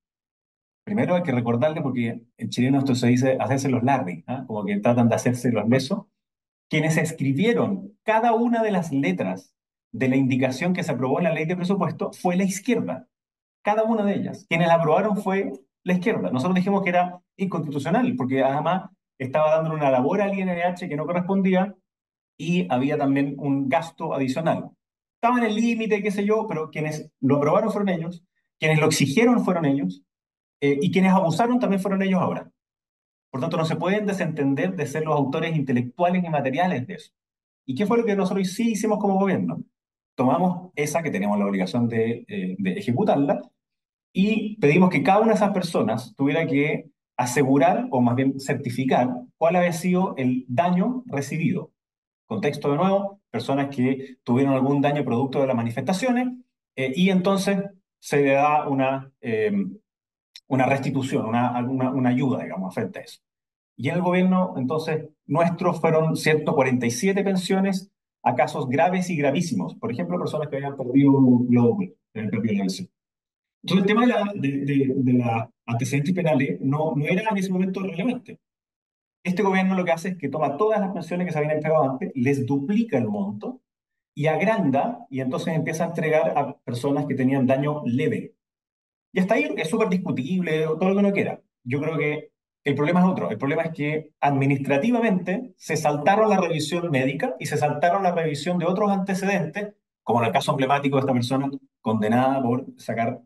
Primero 0.83 1.15
hay 1.15 1.23
que 1.23 1.31
recordarle, 1.31 1.81
porque 1.81 2.25
en 2.35 2.49
chileno 2.49 2.79
esto 2.79 2.93
se 2.93 3.07
dice 3.07 3.37
hacerse 3.39 3.69
los 3.69 3.83
larry, 3.83 4.25
¿ah? 4.27 4.43
como 4.45 4.65
que 4.65 4.77
tratan 4.81 5.07
de 5.07 5.15
hacerse 5.15 5.49
los 5.49 5.69
lesos, 5.69 6.07
quienes 6.69 6.97
escribieron 6.97 7.97
cada 8.03 8.33
una 8.33 8.61
de 8.61 8.71
las 8.71 8.91
letras 8.91 9.55
de 9.93 10.09
la 10.09 10.17
indicación 10.17 10.73
que 10.73 10.83
se 10.83 10.91
aprobó 10.91 11.19
en 11.19 11.25
la 11.25 11.33
ley 11.33 11.45
de 11.45 11.55
presupuesto 11.55 12.11
fue 12.11 12.35
la 12.35 12.43
izquierda. 12.43 13.07
Cada 13.63 13.83
una 13.83 14.03
de 14.03 14.15
ellas. 14.15 14.45
Quienes 14.49 14.67
la 14.67 14.75
aprobaron 14.75 15.15
fue 15.15 15.53
la 15.83 15.93
izquierda. 15.93 16.31
Nosotros 16.31 16.55
dijimos 16.55 16.83
que 16.83 16.89
era 16.89 17.21
inconstitucional, 17.37 18.13
porque 18.17 18.43
además 18.43 18.91
estaba 19.23 19.55
dando 19.55 19.73
una 19.73 19.91
labor 19.91 20.21
al 20.21 20.37
INDH 20.37 20.87
que 20.87 20.95
no 20.95 21.05
correspondía 21.05 21.75
y 22.37 22.67
había 22.71 22.97
también 22.97 23.35
un 23.37 23.69
gasto 23.69 24.13
adicional. 24.13 24.71
Estaba 25.15 25.37
en 25.37 25.45
el 25.45 25.55
límite, 25.55 26.01
qué 26.01 26.11
sé 26.11 26.25
yo, 26.25 26.47
pero 26.47 26.69
quienes 26.69 27.11
lo 27.19 27.37
aprobaron 27.37 27.71
fueron 27.71 27.89
ellos, 27.89 28.23
quienes 28.59 28.79
lo 28.79 28.87
exigieron 28.87 29.43
fueron 29.43 29.65
ellos, 29.65 30.03
eh, 30.61 30.77
y 30.81 30.91
quienes 30.91 31.13
abusaron 31.13 31.59
también 31.59 31.81
fueron 31.81 32.01
ellos 32.01 32.19
ahora. 32.21 32.51
Por 33.31 33.41
tanto, 33.41 33.57
no 33.57 33.65
se 33.65 33.75
pueden 33.75 34.05
desentender 34.05 34.75
de 34.75 34.87
ser 34.87 35.03
los 35.03 35.15
autores 35.15 35.55
intelectuales 35.55 36.23
y 36.23 36.29
materiales 36.29 36.87
de 36.87 36.95
eso. 36.95 37.11
¿Y 37.65 37.75
qué 37.75 37.85
fue 37.85 37.97
lo 37.97 38.05
que 38.05 38.15
nosotros 38.15 38.51
sí 38.51 38.71
hicimos 38.71 38.99
como 38.99 39.19
gobierno? 39.19 39.63
tomamos 40.15 40.71
esa 40.75 41.01
que 41.01 41.11
teníamos 41.11 41.39
la 41.39 41.47
obligación 41.47 41.87
de, 41.87 42.25
eh, 42.27 42.55
de 42.59 42.71
ejecutarla 42.73 43.41
y 44.13 44.57
pedimos 44.59 44.89
que 44.89 45.03
cada 45.03 45.19
una 45.19 45.29
de 45.29 45.35
esas 45.35 45.51
personas 45.51 46.13
tuviera 46.15 46.45
que 46.45 46.90
asegurar 47.21 47.87
o 47.91 48.01
más 48.01 48.15
bien 48.15 48.39
certificar 48.39 49.09
cuál 49.37 49.55
había 49.55 49.73
sido 49.73 50.15
el 50.17 50.45
daño 50.47 51.03
recibido. 51.05 51.71
Contexto 52.25 52.71
de 52.71 52.77
nuevo, 52.77 53.21
personas 53.29 53.75
que 53.75 54.17
tuvieron 54.23 54.53
algún 54.53 54.81
daño 54.81 55.05
producto 55.05 55.39
de 55.39 55.47
las 55.47 55.55
manifestaciones 55.55 56.29
eh, 56.75 56.91
y 56.95 57.11
entonces 57.11 57.59
se 57.99 58.23
le 58.23 58.31
da 58.33 58.67
una, 58.67 59.11
eh, 59.21 59.51
una 60.47 60.65
restitución, 60.65 61.27
una, 61.27 61.59
una, 61.59 61.91
una, 61.91 62.09
ayuda, 62.09 62.43
digamos, 62.43 62.73
frente 62.73 62.99
a 62.99 63.03
eso. 63.03 63.21
Y 63.77 63.89
en 63.89 63.95
el 63.95 64.01
gobierno, 64.01 64.55
entonces, 64.57 65.07
nuestros 65.27 65.79
fueron 65.79 66.15
147 66.15 67.23
pensiones 67.23 67.91
a 68.23 68.33
casos 68.35 68.67
graves 68.67 69.09
y 69.09 69.15
gravísimos. 69.15 69.75
Por 69.75 69.91
ejemplo, 69.91 70.17
personas 70.17 70.47
que 70.47 70.55
habían 70.55 70.75
perdido 70.75 71.11
un 71.11 71.47
globo 71.47 71.81
en 72.13 72.33
el 72.33 72.39
violencia. 72.39 72.87
Entonces, 73.63 73.83
el 73.83 73.87
tema 73.87 74.01
de 74.01 74.07
la, 74.07 74.31
de, 74.33 74.93
de, 74.95 75.13
la 75.13 75.49
antecedentes 75.65 76.13
penales 76.13 76.59
no, 76.61 76.93
no 76.95 77.05
era 77.05 77.29
en 77.29 77.37
ese 77.37 77.51
momento 77.51 77.81
relevante. 77.81 78.39
Este 79.23 79.43
gobierno 79.43 79.75
lo 79.75 79.85
que 79.85 79.91
hace 79.91 80.09
es 80.09 80.17
que 80.17 80.29
toma 80.29 80.57
todas 80.57 80.79
las 80.79 80.91
pensiones 80.91 81.27
que 81.27 81.33
se 81.33 81.37
habían 81.37 81.55
entregado 81.55 81.89
antes, 81.91 82.11
les 82.15 82.45
duplica 82.45 82.97
el 82.97 83.07
monto 83.07 83.61
y 84.15 84.25
agranda, 84.27 85.05
y 85.09 85.21
entonces 85.21 85.55
empieza 85.55 85.85
a 85.85 85.87
entregar 85.87 86.37
a 86.37 86.57
personas 86.57 87.05
que 87.05 87.15
tenían 87.15 87.45
daño 87.45 87.83
leve. 87.85 88.35
Y 89.13 89.19
hasta 89.19 89.35
ahí 89.35 89.53
es 89.57 89.69
súper 89.69 89.89
discutible, 89.89 90.63
todo 90.63 90.89
lo 90.89 90.93
que 90.95 90.99
uno 90.99 91.11
quiera. 91.11 91.41
Yo 91.63 91.79
creo 91.81 91.97
que 91.97 92.31
el 92.63 92.75
problema 92.75 93.01
es 93.01 93.05
otro. 93.07 93.29
El 93.29 93.37
problema 93.37 93.63
es 93.63 93.71
que 93.71 94.11
administrativamente 94.19 95.53
se 95.57 95.77
saltaron 95.77 96.29
la 96.29 96.39
revisión 96.39 96.89
médica 96.91 97.35
y 97.39 97.45
se 97.45 97.57
saltaron 97.57 98.03
la 98.03 98.11
revisión 98.11 98.57
de 98.57 98.65
otros 98.65 98.91
antecedentes, 98.91 99.73
como 100.03 100.19
en 100.19 100.27
el 100.27 100.33
caso 100.33 100.51
emblemático 100.51 100.97
de 100.97 101.01
esta 101.01 101.13
persona 101.13 101.49
condenada 101.81 102.41
por 102.41 102.65
sacar 102.77 103.21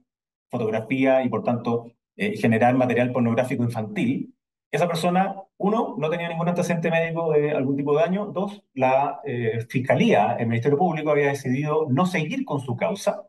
fotografía 0.49 1.23
y 1.23 1.29
por 1.29 1.43
tanto 1.43 1.91
eh, 2.15 2.37
generar 2.37 2.75
material 2.75 3.11
pornográfico 3.11 3.63
infantil. 3.63 4.33
Esa 4.71 4.87
persona, 4.87 5.35
uno, 5.57 5.95
no 5.97 6.09
tenía 6.09 6.27
ningún 6.27 6.49
antecedente 6.49 6.91
médico 6.91 7.31
de 7.31 7.51
algún 7.51 7.77
tipo 7.77 7.95
de 7.95 8.03
daño. 8.03 8.27
Dos, 8.27 8.63
la 8.73 9.21
eh, 9.25 9.65
Fiscalía, 9.69 10.35
el 10.39 10.47
Ministerio 10.47 10.77
Público 10.77 11.11
había 11.11 11.27
decidido 11.29 11.87
no 11.89 12.05
seguir 12.05 12.43
con 12.45 12.59
su 12.59 12.75
causa 12.75 13.23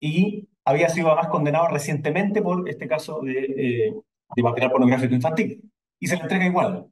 y 0.00 0.48
había 0.64 0.88
sido 0.88 1.08
además 1.08 1.28
condenado 1.28 1.68
recientemente 1.68 2.42
por 2.42 2.68
este 2.68 2.86
caso 2.86 3.20
de 3.22 3.32
eh, 3.56 3.94
de 4.34 4.42
material 4.42 4.72
pornográfico 4.72 5.14
infantil. 5.14 5.70
Y 5.98 6.06
se 6.06 6.16
le 6.16 6.22
entrega 6.22 6.46
igual. 6.46 6.90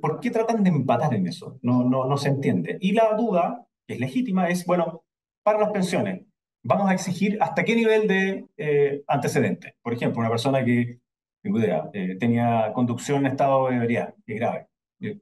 ¿Por 0.00 0.20
qué 0.20 0.30
tratan 0.30 0.62
de 0.62 0.70
empatar 0.70 1.14
en 1.14 1.26
eso? 1.26 1.58
No, 1.62 1.84
no, 1.84 2.06
no 2.06 2.16
se 2.16 2.28
entiende. 2.28 2.78
Y 2.80 2.92
la 2.92 3.14
duda, 3.14 3.66
que 3.86 3.94
es 3.94 4.00
legítima, 4.00 4.48
es, 4.48 4.64
bueno, 4.64 5.04
para 5.42 5.58
las 5.58 5.70
pensiones, 5.70 6.25
vamos 6.66 6.90
a 6.90 6.94
exigir 6.94 7.38
hasta 7.40 7.64
qué 7.64 7.76
nivel 7.76 8.08
de 8.08 8.46
eh, 8.56 9.02
antecedentes. 9.06 9.74
Por 9.82 9.92
ejemplo, 9.92 10.20
una 10.20 10.28
persona 10.30 10.64
que, 10.64 10.98
eh, 11.44 12.16
tenía 12.18 12.72
conducción 12.74 13.24
en 13.24 13.32
estado 13.32 13.68
de 13.68 13.76
ebriedad, 13.76 14.14
que 14.26 14.34
es 14.34 14.40
grave. 14.40 14.66
Eh, 15.00 15.18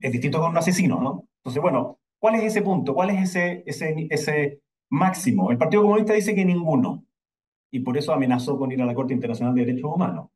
es 0.00 0.12
distinto 0.12 0.40
con 0.40 0.50
un 0.50 0.56
asesino, 0.56 1.00
¿no? 1.00 1.28
Entonces, 1.40 1.60
bueno, 1.60 1.98
¿cuál 2.18 2.36
es 2.36 2.44
ese 2.44 2.62
punto? 2.62 2.94
¿Cuál 2.94 3.10
es 3.10 3.22
ese, 3.22 3.64
ese, 3.66 4.06
ese 4.08 4.60
máximo? 4.88 5.50
El 5.50 5.58
Partido 5.58 5.82
Comunista 5.82 6.14
dice 6.14 6.34
que 6.34 6.44
ninguno. 6.44 7.04
Y 7.70 7.80
por 7.80 7.98
eso 7.98 8.14
amenazó 8.14 8.56
con 8.58 8.72
ir 8.72 8.80
a 8.80 8.86
la 8.86 8.94
Corte 8.94 9.12
Internacional 9.12 9.54
de 9.54 9.66
Derechos 9.66 9.90
Humanos. 9.94 10.30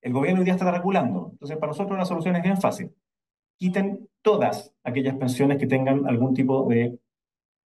El 0.00 0.12
gobierno 0.12 0.40
hoy 0.40 0.44
día 0.44 0.54
está 0.54 0.68
regulando. 0.68 1.28
Entonces, 1.32 1.56
para 1.58 1.70
nosotros 1.70 1.96
la 1.96 2.04
solución 2.04 2.34
es 2.34 2.42
bien 2.42 2.60
fácil. 2.60 2.90
Quiten 3.56 4.08
todas 4.20 4.74
aquellas 4.82 5.14
pensiones 5.14 5.58
que 5.58 5.68
tengan 5.68 6.08
algún 6.08 6.34
tipo 6.34 6.66
de 6.68 6.98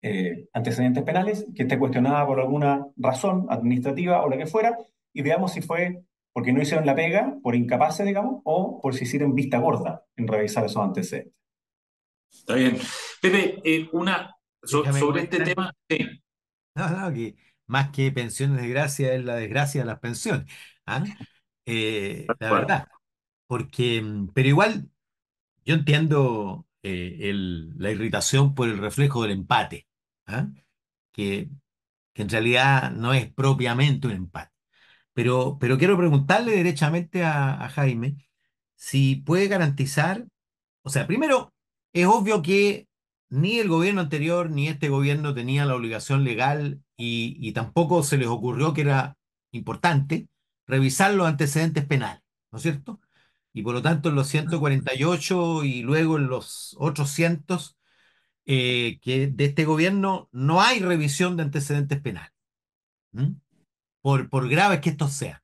eh, 0.01 0.48
antecedentes 0.53 1.03
penales, 1.03 1.46
que 1.56 1.63
esté 1.63 1.77
cuestionada 1.77 2.25
por 2.25 2.39
alguna 2.39 2.88
razón 2.98 3.48
administrativa 3.50 4.24
o 4.24 4.29
lo 4.29 4.38
que 4.38 4.46
fuera, 4.48 4.77
y 5.13 5.22
veamos 5.22 5.53
si 5.53 5.62
fue 5.62 6.03
porque 6.32 6.53
no 6.53 6.62
hicieron 6.62 6.86
la 6.86 6.96
pega, 6.96 7.36
por 7.44 7.56
incapaces, 7.56 8.06
digamos, 8.06 8.41
o 8.46 8.79
por 8.82 8.94
si 8.96 9.03
hicieron 9.03 9.36
vista 9.36 9.58
gorda 9.58 10.06
en 10.15 10.27
revisar 10.27 10.63
esos 10.65 10.82
antecedentes. 10.82 11.34
Está 12.32 12.56
bien. 12.56 12.77
Pepe, 13.22 13.60
eh, 13.63 13.89
una 13.91 14.36
sobre 14.63 15.24
este 15.24 15.39
tema. 15.44 15.74
No, 16.75 16.89
no, 16.89 17.13
que 17.13 17.36
más 17.68 17.89
que 17.89 18.12
pensiones 18.12 18.62
de 18.62 18.70
gracia 18.70 19.13
es 19.13 19.25
la 19.25 19.36
desgracia 19.36 19.82
de 19.82 19.88
las 19.88 20.00
pensiones. 20.00 20.46
¿ah? 20.86 21.03
Eh, 21.65 22.25
la 22.39 22.51
verdad. 22.53 22.88
Porque, 23.48 24.03
pero 24.34 24.48
igual, 24.48 24.89
yo 25.65 25.75
entiendo 25.75 26.68
eh, 26.84 27.18
el- 27.22 27.77
la 27.77 27.91
irritación 27.91 28.56
por 28.56 28.70
el 28.70 28.77
reflejo 28.77 29.24
del 29.24 29.32
empate, 29.32 29.88
¿ah? 30.29 30.50
Que, 31.13 31.50
que 32.13 32.24
en 32.24 32.29
realidad 32.29 32.91
no 32.91 33.13
es 33.13 33.31
propiamente 33.33 34.07
un 34.07 34.13
empate. 34.13 34.51
Pero, 35.13 35.57
pero 35.59 35.77
quiero 35.77 35.98
preguntarle 35.98 36.53
derechamente 36.55 37.24
a, 37.24 37.63
a 37.65 37.69
Jaime 37.69 38.17
si 38.75 39.17
puede 39.17 39.48
garantizar, 39.48 40.25
o 40.83 40.89
sea, 40.89 41.07
primero, 41.07 41.53
es 41.93 42.07
obvio 42.07 42.41
que 42.41 42.88
ni 43.29 43.59
el 43.59 43.69
gobierno 43.69 44.01
anterior 44.01 44.50
ni 44.51 44.67
este 44.67 44.89
gobierno 44.89 45.33
tenía 45.33 45.65
la 45.65 45.75
obligación 45.75 46.24
legal 46.24 46.81
y, 46.98 47.38
y 47.39 47.53
tampoco 47.53 48.03
se 48.03 48.17
les 48.17 48.27
ocurrió 48.27 48.74
que 48.74 48.81
era 48.81 49.17
importante 49.51 50.29
revisar 50.67 51.13
los 51.13 51.27
antecedentes 51.27 51.86
penales, 51.86 52.21
¿no 52.51 52.57
es 52.57 52.63
cierto? 52.63 53.01
Y 53.53 53.63
por 53.63 53.74
lo 53.74 53.81
tanto 53.81 54.09
en 54.09 54.15
los 54.15 54.27
148 54.27 55.63
y 55.63 55.81
luego 55.83 56.17
en 56.17 56.27
los 56.27 56.75
otros 56.79 57.12
cientos 57.12 57.77
eh, 58.51 58.98
que 59.03 59.27
de 59.27 59.46
este 59.46 59.63
gobierno 59.63 60.27
no 60.32 60.60
hay 60.60 60.79
revisión 60.79 61.38
de 61.38 61.44
antecedentes 61.44 62.01
penales, 62.01 62.32
por, 64.01 64.27
por 64.27 64.50
graves 64.50 64.82
que 64.82 64.89
estos 64.89 65.13
sean. 65.13 65.39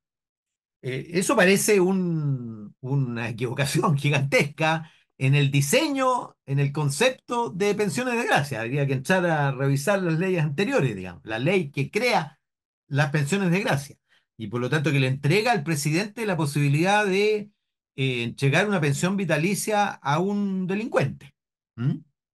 Eh, 0.81 1.11
eso 1.11 1.35
parece 1.35 1.79
un, 1.79 2.75
una 2.79 3.29
equivocación 3.29 3.95
gigantesca 3.99 4.91
en 5.19 5.35
el 5.35 5.51
diseño, 5.51 6.35
en 6.47 6.57
el 6.57 6.71
concepto 6.71 7.51
de 7.51 7.75
pensiones 7.75 8.17
de 8.17 8.25
gracia. 8.25 8.61
Habría 8.61 8.87
que 8.87 8.93
entrar 8.93 9.23
a 9.27 9.51
revisar 9.51 10.01
las 10.01 10.17
leyes 10.17 10.43
anteriores, 10.43 10.95
digamos, 10.95 11.21
la 11.25 11.37
ley 11.37 11.69
que 11.69 11.91
crea 11.91 12.39
las 12.87 13.11
pensiones 13.11 13.51
de 13.51 13.59
gracia 13.59 13.97
y 14.35 14.47
por 14.47 14.61
lo 14.61 14.69
tanto 14.71 14.91
que 14.91 14.99
le 14.99 15.07
entrega 15.09 15.51
al 15.51 15.63
presidente 15.63 16.25
la 16.25 16.37
posibilidad 16.37 17.05
de 17.05 17.51
eh, 17.95 18.23
entregar 18.23 18.67
una 18.67 18.81
pensión 18.81 19.15
vitalicia 19.15 19.89
a 19.89 20.17
un 20.17 20.65
delincuente. 20.65 21.35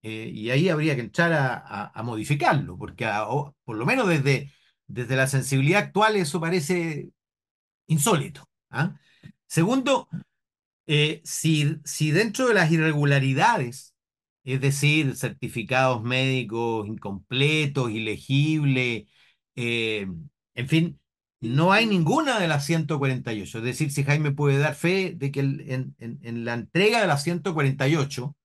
Eh, 0.03 0.31
y 0.33 0.49
ahí 0.49 0.69
habría 0.69 0.95
que 0.95 1.01
entrar 1.01 1.31
a, 1.33 1.91
a, 1.93 2.03
modificarlo, 2.03 2.77
porque 2.77 3.07
por 3.63 3.77
lo 3.77 3.85
menos 3.85 4.07
desde, 4.07 4.51
desde 4.87 5.15
la 5.15 5.27
sensibilidad 5.27 5.83
actual 5.83 6.15
eso 6.15 6.41
parece 6.41 7.09
insólito. 7.87 8.49
¿ah? 8.71 8.95
Segundo, 9.47 10.09
eh, 10.87 11.21
si, 11.23 11.77
si 11.85 12.11
dentro 12.11 12.47
de 12.47 12.55
las 12.55 12.71
irregularidades, 12.71 13.95
es 14.43 14.61
decir, 14.61 15.15
certificados 15.15 16.03
médicos 16.03 16.87
incompletos, 16.87 17.91
ilegibles, 17.91 19.05
en 19.55 20.67
fin, 20.67 20.99
no 21.41 21.71
hay 21.71 21.87
ninguna 21.87 22.39
de 22.39 22.47
las 22.47 22.65
148. 22.65 23.57
Es 23.57 23.63
decir, 23.63 23.91
si 23.91 24.03
Jaime 24.03 24.31
puede 24.31 24.59
dar 24.59 24.75
fe 24.75 25.13
de 25.15 25.31
que 25.31 25.39
en, 25.41 25.95
en, 25.99 26.45
la 26.45 26.53
entrega 26.53 27.01
de 27.01 27.07
las 27.07 27.23
148 27.23 28.35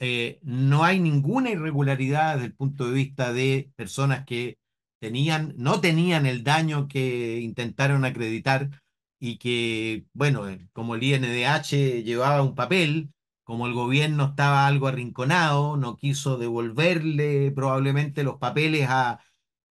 eh, 0.00 0.40
no 0.42 0.82
hay 0.84 0.98
ninguna 0.98 1.50
irregularidad 1.50 2.34
desde 2.34 2.46
el 2.46 2.54
punto 2.54 2.86
de 2.86 2.92
vista 2.94 3.32
de 3.34 3.70
personas 3.76 4.24
que 4.24 4.58
tenían, 4.98 5.54
no 5.58 5.80
tenían 5.80 6.24
el 6.26 6.42
daño 6.42 6.88
que 6.88 7.40
intentaron 7.40 8.04
acreditar 8.06 8.70
y 9.18 9.38
que, 9.38 10.06
bueno, 10.14 10.48
eh, 10.48 10.68
como 10.72 10.94
el 10.94 11.02
INDH 11.02 12.02
llevaba 12.02 12.42
un 12.42 12.54
papel, 12.54 13.10
como 13.44 13.66
el 13.66 13.74
gobierno 13.74 14.26
estaba 14.30 14.66
algo 14.66 14.88
arrinconado, 14.88 15.76
no 15.76 15.96
quiso 15.96 16.38
devolverle 16.38 17.50
probablemente 17.52 18.22
los 18.24 18.38
papeles 18.38 18.86
a 18.88 19.20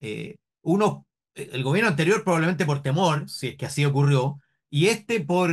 eh, 0.01 0.36
unos 0.62 1.03
el 1.36 1.63
gobierno 1.63 1.89
anterior 1.89 2.24
probablemente 2.24 2.65
por 2.65 2.81
temor, 2.81 3.29
si 3.29 3.50
es 3.50 3.55
que 3.57 3.65
así 3.65 3.86
ocurrió, 3.86 4.39
y 4.69 4.88
este 4.88 5.21
por, 5.21 5.51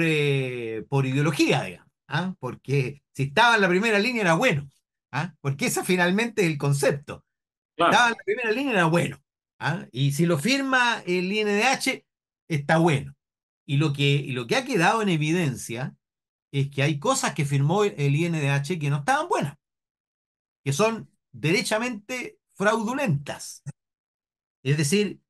por 0.88 1.06
ideología, 1.06 1.62
digamos, 1.64 1.85
¿ah? 2.08 2.34
porque 2.38 3.02
si 3.14 3.24
estaba 3.24 3.54
en 3.54 3.60
la 3.62 3.68
primera 3.68 3.98
línea 3.98 4.22
era 4.22 4.34
bueno, 4.34 4.68
¿ah? 5.12 5.34
porque 5.40 5.66
ese 5.66 5.84
finalmente 5.84 6.42
es 6.42 6.48
el 6.48 6.58
concepto. 6.58 7.24
Estaba 7.76 8.06
en 8.08 8.12
la 8.12 8.24
primera 8.24 8.50
línea 8.52 8.72
era 8.72 8.86
bueno, 8.86 9.22
¿ah? 9.58 9.86
y 9.92 10.12
si 10.12 10.26
lo 10.26 10.38
firma 10.38 11.02
el 11.06 11.32
INDH, 11.32 12.04
está 12.48 12.78
bueno. 12.78 13.14
Y 13.68 13.78
lo, 13.78 13.92
que, 13.92 14.04
y 14.04 14.32
lo 14.32 14.46
que 14.46 14.56
ha 14.56 14.64
quedado 14.64 15.02
en 15.02 15.08
evidencia 15.08 15.94
es 16.52 16.70
que 16.70 16.82
hay 16.82 16.98
cosas 16.98 17.34
que 17.34 17.44
firmó 17.44 17.84
el 17.84 18.14
INDH 18.14 18.78
que 18.78 18.90
no 18.90 18.98
estaban 18.98 19.28
buenas, 19.28 19.56
que 20.64 20.72
son 20.72 21.10
derechamente 21.32 22.38
fraudulentas. 22.54 23.62
Es 24.62 24.78
decir, 24.78 25.20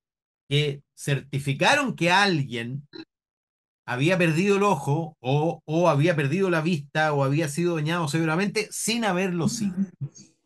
que 0.48 0.82
certificaron 0.94 1.96
que 1.96 2.10
alguien 2.10 2.86
había 3.86 4.18
perdido 4.18 4.56
el 4.56 4.64
ojo 4.64 5.16
o, 5.20 5.62
o, 5.64 5.88
había 5.88 6.16
perdido 6.16 6.50
la 6.50 6.60
vista 6.60 7.12
o 7.12 7.22
había 7.24 7.48
sido 7.48 7.76
dañado 7.76 8.08
severamente 8.08 8.68
sin 8.70 9.04
haberlo 9.04 9.48
sido. 9.48 9.76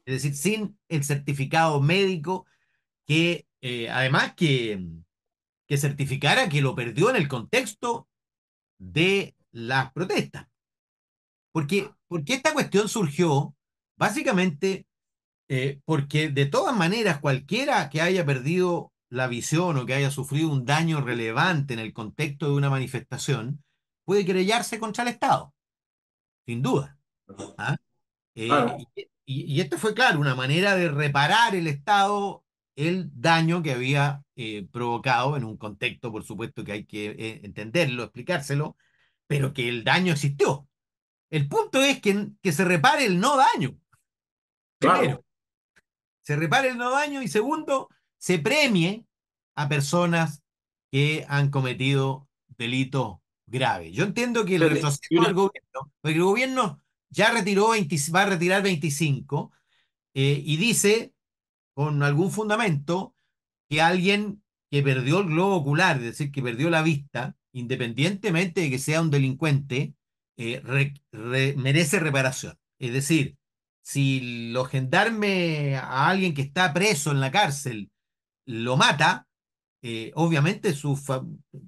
Es 0.04 0.23
decir, 0.23 0.37
sin 0.37 0.78
el 0.88 1.04
certificado 1.04 1.80
médico 1.80 2.47
que 3.06 3.47
eh, 3.62 3.88
además 3.90 4.35
que, 4.37 4.87
que 5.66 5.78
certificara 5.78 6.49
que 6.49 6.61
lo 6.61 6.75
perdió 6.75 7.11
en 7.11 7.16
el 7.16 7.28
contexto 7.28 8.09
de 8.78 9.35
las 9.52 9.92
protestas. 9.92 10.47
Porque, 11.52 11.90
porque 12.09 12.35
esta 12.35 12.52
cuestión 12.52 12.88
surgió 12.88 13.54
básicamente 13.97 14.87
eh, 15.52 15.80
porque 15.85 16.28
de 16.28 16.47
todas 16.47 16.76
maneras 16.76 17.18
cualquiera 17.18 17.90
que 17.90 18.00
haya 18.00 18.25
perdido 18.25 18.89
la 19.11 19.26
visión 19.26 19.76
o 19.76 19.85
que 19.85 19.95
haya 19.95 20.11
sufrido 20.11 20.49
un 20.49 20.64
daño 20.64 21.00
relevante 21.00 21.75
en 21.75 21.81
el 21.81 21.93
contexto 21.93 22.47
de 22.47 22.55
una 22.55 22.71
manifestación, 22.71 23.62
puede 24.05 24.25
querellarse 24.25 24.79
contra 24.79 25.02
el 25.02 25.11
Estado, 25.11 25.52
sin 26.47 26.62
duda. 26.62 26.99
¿ah? 27.59 27.76
Eh, 28.35 28.49
y, 29.26 29.61
esto 29.61 29.79
fue, 29.79 29.95
claro, 29.95 30.21
una 30.21 30.35
manera 30.35 30.75
de 30.76 30.88
reparar 30.88 31.55
el 31.55 31.67
Estado 31.67 32.45
el 32.76 33.11
daño 33.12 33.62
que 33.62 33.73
había 33.73 34.23
eh, 34.37 34.67
provocado 34.73 35.37
en 35.37 35.45
un 35.45 35.57
contexto, 35.57 36.11
por 36.11 36.25
supuesto, 36.25 36.64
que 36.64 36.73
hay 36.73 36.87
que 36.87 37.11
eh, 37.11 37.40
entenderlo, 37.45 38.05
explicárselo, 38.05 38.76
pero 39.26 39.52
que 39.52 39.69
el 39.69 39.85
daño 39.85 40.12
existió. 40.12 40.67
El 41.31 41.49
punto 41.49 41.83
es 41.83 42.00
que, 42.00 42.29
que 42.43 42.52
se 42.52 42.64
repare 42.64 43.05
el 43.05 43.20
no 43.20 43.37
daño. 43.37 43.79
Primero, 44.79 45.25
se 46.23 46.37
repare 46.37 46.68
el 46.68 46.79
no 46.79 46.90
daño 46.90 47.23
y 47.23 47.29
segundo, 47.29 47.90
se 48.20 48.38
premie 48.38 49.06
a 49.56 49.68
personas 49.68 50.42
que 50.92 51.24
han 51.28 51.50
cometido 51.50 52.28
delitos 52.48 53.18
graves. 53.46 53.92
Yo 53.92 54.04
entiendo 54.04 54.44
que 54.44 54.56
el 54.56 54.68
retroceso 54.68 55.22
del 55.22 55.35
gobierno, 55.35 55.92
el 56.02 56.20
gobierno 56.20 56.83
ya 57.09 57.33
retiró 57.33 57.72
va 58.14 58.22
a 58.22 58.26
retirar 58.26 58.62
25 58.62 59.52
eh, 60.14 60.42
y 60.44 60.56
dice 60.59 61.12
con 61.74 62.02
algún 62.02 62.30
fundamento 62.30 63.14
que 63.68 63.80
alguien 63.80 64.42
que 64.70 64.83
perdió 64.83 65.20
el 65.20 65.26
globo 65.26 65.56
ocular, 65.56 65.96
es 65.96 66.02
decir, 66.02 66.30
que 66.30 66.42
perdió 66.42 66.70
la 66.70 66.83
vista, 66.83 67.37
independientemente 67.52 68.61
de 68.61 68.70
que 68.70 68.78
sea 68.78 69.00
un 69.00 69.11
delincuente, 69.11 69.94
eh, 70.37 70.62
merece 71.56 71.98
reparación. 71.98 72.59
Es 72.78 72.92
decir, 72.92 73.37
si 73.83 74.50
lo 74.52 74.64
gendarme 74.64 75.76
a 75.76 76.09
alguien 76.09 76.35
que 76.35 76.42
está 76.42 76.72
preso 76.72 77.11
en 77.11 77.20
la 77.20 77.30
cárcel 77.30 77.89
lo 78.51 78.77
mata, 78.77 79.29
eh, 79.83 80.11
obviamente 80.15 80.73
su 80.73 80.99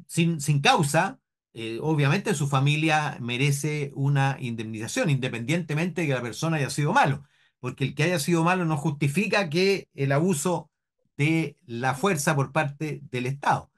sin, 0.07 0.41
sin, 0.41 0.61
causa, 0.61 1.21
eh, 1.55 1.79
obviamente 1.81 2.35
su 2.35 2.49
familia 2.49 3.17
merece 3.21 3.93
una 3.95 4.37
indemnización, 4.41 5.09
independientemente 5.09 6.01
de 6.01 6.09
que 6.09 6.15
la 6.15 6.23
persona 6.23 6.57
haya 6.57 6.71
sido 6.71 6.93
malo, 6.93 7.23
porque 7.61 7.85
el 7.85 7.95
que 7.95 8.03
haya 8.03 8.19
sido 8.19 8.43
malo 8.43 8.65
no 8.65 8.77
justifica 8.77 9.49
que 9.49 9.89
el 9.95 10.11
abuso 10.11 10.71
de 11.17 11.57
la 11.67 11.95
fuerza 11.95 12.35
por 12.35 12.51
parte 12.51 13.01
del 13.11 13.27
Estado. 13.27 13.71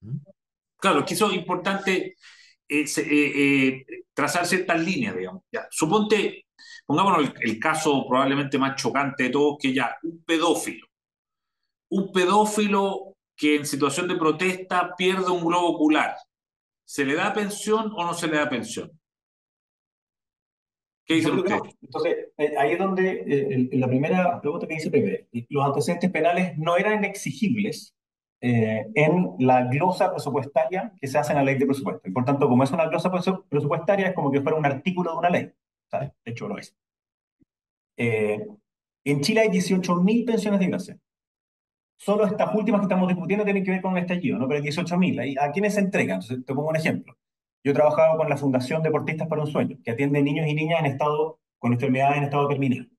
¿Mm? 0.00 0.18
Claro, 0.76 1.04
que 1.06 1.14
eso 1.14 1.30
es 1.30 1.36
importante 1.36 2.16
eh, 2.68 3.84
trazar 4.12 4.46
ciertas 4.46 4.80
líneas, 4.84 5.16
digamos. 5.16 5.42
Ya, 5.50 5.66
suponte, 5.70 6.46
pongámonos 6.84 7.20
el, 7.20 7.34
el 7.40 7.58
caso 7.58 8.04
probablemente 8.06 8.58
más 8.58 8.76
chocante 8.76 9.24
de 9.24 9.30
todos, 9.30 9.56
que 9.58 9.72
ya 9.72 9.96
un 10.02 10.22
pedófilo 10.24 10.91
un 11.92 12.10
pedófilo 12.10 13.14
que 13.36 13.56
en 13.56 13.66
situación 13.66 14.08
de 14.08 14.16
protesta 14.16 14.94
pierde 14.96 15.30
un 15.30 15.44
globo 15.44 15.68
ocular, 15.68 16.16
¿se 16.84 17.04
le 17.04 17.14
da 17.14 17.34
pensión 17.34 17.92
o 17.94 18.04
no 18.04 18.14
se 18.14 18.28
le 18.28 18.38
da 18.38 18.48
pensión? 18.48 18.90
¿Qué 21.04 21.14
dice 21.14 21.30
usted? 21.30 21.56
Entonces, 21.82 22.16
eh, 22.38 22.54
ahí 22.56 22.72
es 22.72 22.78
donde 22.78 23.24
eh, 23.26 23.68
la 23.72 23.88
primera 23.88 24.40
pregunta 24.40 24.66
que 24.66 24.74
dice 24.74 24.90
Pepe, 24.90 25.28
los 25.50 25.66
antecedentes 25.66 26.10
penales 26.10 26.56
no 26.56 26.78
eran 26.78 27.04
exigibles 27.04 27.94
eh, 28.40 28.86
en 28.94 29.34
la 29.40 29.64
glosa 29.64 30.10
presupuestaria 30.12 30.94
que 30.98 31.08
se 31.08 31.18
hace 31.18 31.32
en 31.32 31.38
la 31.38 31.44
ley 31.44 31.58
de 31.58 31.66
presupuesto. 31.66 32.08
Y 32.08 32.12
por 32.12 32.24
tanto, 32.24 32.48
como 32.48 32.64
es 32.64 32.70
una 32.70 32.86
glosa 32.86 33.10
presupuestaria, 33.50 34.06
es 34.08 34.14
como 34.14 34.30
que 34.30 34.40
fuera 34.40 34.56
un 34.56 34.64
artículo 34.64 35.12
de 35.12 35.18
una 35.18 35.30
ley. 35.30 35.52
De 35.92 36.12
hecho, 36.24 36.48
lo 36.48 36.56
es. 36.56 36.74
en 37.98 39.20
Chile 39.20 39.40
hay 39.42 39.48
18.000 39.48 40.24
pensiones 40.24 40.58
de 40.58 40.66
gracia. 40.66 40.98
Solo 41.96 42.26
estas 42.26 42.54
últimas 42.54 42.80
que 42.80 42.86
estamos 42.86 43.08
discutiendo 43.08 43.44
tienen 43.44 43.64
que 43.64 43.70
ver 43.70 43.82
con 43.82 43.96
el 43.96 44.02
estallido, 44.02 44.38
¿no? 44.38 44.48
Pero 44.48 44.62
hay 44.62 44.68
18.000. 44.68 45.38
¿A 45.40 45.52
quiénes 45.52 45.74
se 45.74 45.80
entregan? 45.80 46.20
Entonces, 46.20 46.44
te 46.44 46.54
pongo 46.54 46.68
un 46.68 46.76
ejemplo. 46.76 47.16
Yo 47.64 47.70
he 47.70 47.74
trabajado 47.74 48.16
con 48.16 48.28
la 48.28 48.36
Fundación 48.36 48.82
Deportistas 48.82 49.28
para 49.28 49.42
un 49.42 49.46
Sueño, 49.46 49.78
que 49.84 49.92
atiende 49.92 50.20
niños 50.22 50.46
y 50.48 50.54
niñas 50.54 50.80
en 50.80 50.86
estado, 50.86 51.38
con 51.58 51.72
enfermedades 51.72 52.18
en 52.18 52.24
estado 52.24 52.48
terminal. 52.48 52.90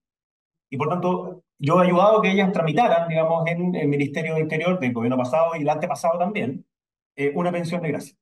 Y 0.69 0.77
por 0.77 0.89
tanto, 0.89 1.43
yo 1.59 1.81
he 1.81 1.85
ayudado 1.85 2.19
a 2.19 2.21
que 2.21 2.31
ellas 2.31 2.51
tramitaran, 2.51 3.07
digamos, 3.09 3.45
en 3.47 3.75
el 3.75 3.87
Ministerio 3.87 4.35
de 4.35 4.41
Interior 4.41 4.79
del 4.79 4.93
gobierno 4.93 5.17
pasado 5.17 5.55
y 5.55 5.61
el 5.61 5.69
antepasado 5.69 6.17
también, 6.17 6.65
eh, 7.15 7.31
una 7.35 7.51
pensión 7.51 7.81
de 7.81 7.89
gracia. 7.89 8.15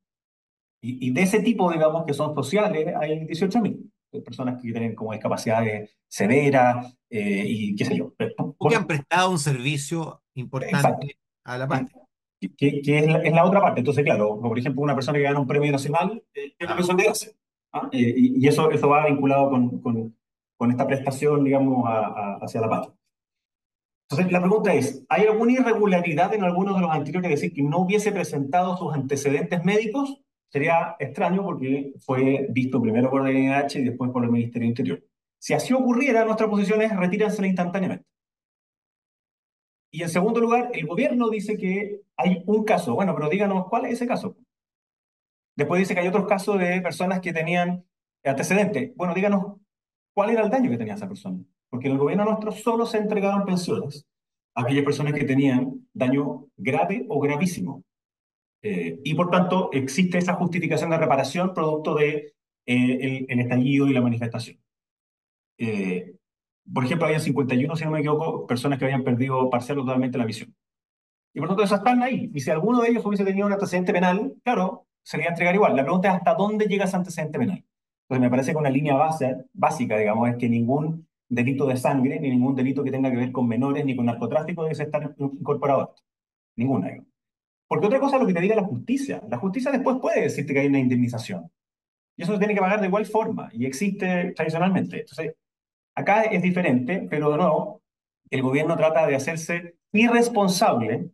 Y, 0.82 1.10
y, 1.10 1.12
de 1.12 1.22
ese 1.22 1.42
tipo, 1.42 1.72
digamos, 1.72 2.06
que 2.06 2.14
son 2.14 2.34
sociales, 2.34 2.94
hay 3.00 3.20
18.000 3.28 3.92
personas 4.20 4.62
que 4.62 4.72
tienen 4.72 4.96
como 4.96 5.14
discapacidades 5.14 5.96
severas 6.08 6.98
eh, 7.10 7.46
y 7.48 7.76
qué 7.76 7.86
sé 7.86 7.96
yo. 7.96 8.14
que 8.18 8.76
han 8.76 8.88
prestado 8.88 9.32
un 9.32 9.40
servicio 9.40 10.21
importante 10.42 11.18
a 11.44 11.58
la 11.58 11.68
parte. 11.68 11.94
Que, 12.40 12.82
que 12.82 13.00
es, 13.00 13.08
la, 13.08 13.20
es, 13.20 13.34
la, 13.34 13.46
otra 13.46 13.62
parte. 13.62 13.82
Entonces, 13.82 14.04
claro, 14.04 14.40
por 14.40 14.58
ejemplo, 14.58 14.82
una 14.82 14.96
persona 14.96 15.18
que 15.18 15.24
gana 15.24 15.40
un 15.40 15.48
premio 15.48 15.72
nacional 15.72 16.24
eh, 16.34 16.54
es 16.58 16.68
una 16.68 16.76
persona 16.76 16.98
de 16.98 17.04
gracia. 17.04 17.32
¿ah? 17.72 17.90
Eh, 17.92 18.14
y, 18.18 18.44
y, 18.44 18.48
eso, 18.48 18.72
eso 18.72 18.90
va 18.90 19.06
vinculado 19.06 19.50
con, 19.52 19.80
con, 19.82 20.18
con 20.58 20.72
esta 20.72 20.88
prestación, 20.88 21.44
digamos, 21.44 21.88
a, 21.88 22.08
a, 22.08 22.36
hacia 22.42 22.62
la 22.62 22.70
patria. 22.70 22.96
Entonces, 24.10 24.32
la 24.32 24.42
pregunta 24.42 24.74
es, 24.74 25.06
¿hay 25.08 25.28
alguna 25.28 25.54
irregularidad 25.54 26.34
en 26.34 26.44
alguno 26.44 26.74
de 26.74 26.82
los 26.82 26.92
anteriores? 26.92 27.32
Es 27.32 27.42
decir, 27.42 27.54
que 27.56 27.62
no 27.62 27.80
hubiese 27.80 28.12
presentado 28.12 28.76
sus 28.76 28.94
antecedentes 28.94 29.64
médicos 29.64 30.22
Sería 30.52 30.98
extraño 31.00 31.44
porque 31.44 31.94
fue 32.00 32.48
visto 32.50 32.82
primero 32.82 33.10
por 33.10 33.28
el 33.28 33.38
INH 33.38 33.80
y 33.80 33.84
después 33.84 34.12
por 34.12 34.26
el 34.26 34.32
Ministerio 34.32 34.68
Interior. 34.68 35.02
Si 35.40 35.54
así 35.54 35.74
ocurriera, 35.74 36.26
nuestra 36.26 36.50
posición 36.50 36.82
es 36.82 36.94
retíransela 36.94 37.48
instantáneamente. 37.48 38.06
Y 39.92 40.04
en 40.04 40.10
segundo 40.10 40.40
lugar, 40.40 40.72
el 40.74 40.88
gobierno 40.88 41.30
dice 41.30 41.58
que 41.58 42.02
hay 42.16 42.44
un 42.46 42.64
caso. 42.64 42.96
Bueno, 42.96 43.14
pero 43.14 43.30
díganos 43.30 43.68
cuál 43.68 43.86
es 43.86 43.94
ese 43.94 44.08
caso. 44.08 44.38
Después 45.56 45.80
dice 45.80 45.94
que 45.94 46.00
hay 46.00 46.08
otros 46.08 46.28
casos 46.28 46.58
de 46.58 46.82
personas 46.82 47.20
que 47.20 47.34
tenían 47.34 47.86
antecedentes. 48.24 48.96
Bueno, 48.96 49.14
díganos 49.14 49.58
cuál 50.14 50.30
era 50.30 50.44
el 50.44 50.50
daño 50.50 50.70
que 50.70 50.78
tenía 50.78 50.94
esa 50.94 51.10
persona. 51.10 51.44
Porque 51.70 51.88
en 51.88 51.94
el 51.94 52.00
gobierno 52.00 52.26
nuestro 52.26 52.52
solo 52.52 52.86
se 52.86 52.98
entregaron 52.98 53.46
pensiones 53.46 54.08
a 54.56 54.62
aquellas 54.62 54.86
personas 54.86 55.14
que 55.14 55.26
tenían 55.26 55.88
daño 55.94 56.48
grave 56.56 57.06
o 57.10 57.20
gravísimo. 57.20 57.84
Eh, 58.62 59.00
y 59.04 59.14
por 59.14 59.30
tanto, 59.30 59.70
existe 59.74 60.18
esa 60.18 60.34
justificación 60.34 60.90
de 60.90 60.98
reparación 60.98 61.54
producto 61.54 61.96
de 61.96 62.34
eh, 62.66 63.26
el, 63.28 63.40
estallido 63.40 63.88
y 63.88 63.94
la 63.94 64.02
manifestación. 64.02 64.60
Eh, 65.58 66.16
por 66.74 66.86
ejemplo, 66.86 67.08
había 67.08 67.20
51, 67.20 67.76
si 67.76 67.86
no 67.86 67.92
me 67.92 68.00
equivoco, 68.00 68.46
personas 68.48 68.80
que 68.80 68.86
habían 68.86 69.04
perdido 69.04 69.50
parcial 69.50 69.80
o 69.80 69.82
totalmente 69.86 70.18
la 70.18 70.26
visión. 70.26 70.54
Y 71.34 71.40
por 71.40 71.48
lo 71.48 71.56
tanto, 71.56 71.64
esas 71.64 71.80
están 71.80 72.04
ahí. 72.04 72.30
Y 72.34 72.40
si 72.42 72.52
alguno 72.52 72.82
de 72.82 72.90
ellos 72.90 73.06
hubiese 73.06 73.24
tenido 73.24 73.48
un 73.48 73.54
antecedente 73.54 73.94
penal, 73.94 74.34
claro, 74.44 74.86
se 75.04 75.18
le 75.18 75.24
iba 75.24 75.30
a 75.30 75.34
entregar 75.34 75.56
igual. 75.56 75.76
La 75.76 75.84
pregunta 75.84 76.10
es 76.10 76.16
hasta 76.16 76.36
dónde 76.36 76.66
llega 76.66 76.86
ese 76.86 76.96
antecedente 76.96 77.40
penal. 77.40 77.64
Entonces, 78.04 78.22
me 78.22 78.30
parece 78.30 78.52
que 78.52 78.58
una 78.58 78.70
línea 78.70 78.96
base, 78.96 79.46
básica, 79.54 79.98
digamos, 79.98 80.30
es 80.30 80.36
que 80.36 80.50
ningún 80.50 81.08
delito 81.30 81.66
de 81.66 81.78
sangre, 81.78 82.20
ni 82.20 82.30
ningún 82.30 82.56
delito 82.56 82.84
que 82.84 82.92
tenga 82.92 83.10
que 83.10 83.16
ver 83.16 83.32
con 83.32 83.48
menores, 83.48 83.86
ni 83.86 83.96
con 83.96 84.06
narcotráfico 84.06 84.64
debe 84.64 84.84
estar 84.84 85.16
incorporado 85.18 85.82
a 85.82 85.84
esto. 85.86 86.04
Ninguna. 86.58 86.90
Porque 87.68 87.86
otra 87.86 88.02
cosa 88.02 88.18
es 88.18 88.22
lo 88.22 88.28
que 88.28 88.34
te 88.34 88.42
diga 88.42 88.56
la 88.56 88.66
justicia. 88.66 89.22
La 89.30 89.38
justicia 89.38 89.72
después 89.72 89.98
puede 90.02 90.22
decirte 90.22 90.54
que 90.54 90.60
hay 90.60 90.68
una 90.68 90.80
indemnización. 90.80 91.50
Y 92.18 92.24
eso 92.24 92.34
se 92.34 92.40
tiene 92.40 92.54
que 92.54 92.60
pagar 92.60 92.82
de 92.82 92.88
igual 92.88 93.06
forma. 93.06 93.50
Y 93.54 93.66
existe 93.66 94.34
tradicionalmente. 94.36 95.00
Entonces, 95.00 95.36
acá 95.96 96.24
es 96.24 96.42
diferente, 96.42 97.08
pero 97.10 97.32
de 97.32 97.38
nuevo, 97.38 97.82
el 98.30 98.42
gobierno 98.42 98.78
trata 98.78 99.06
de 99.08 99.16
hacerse 99.16 99.76
irresponsable 99.92 101.12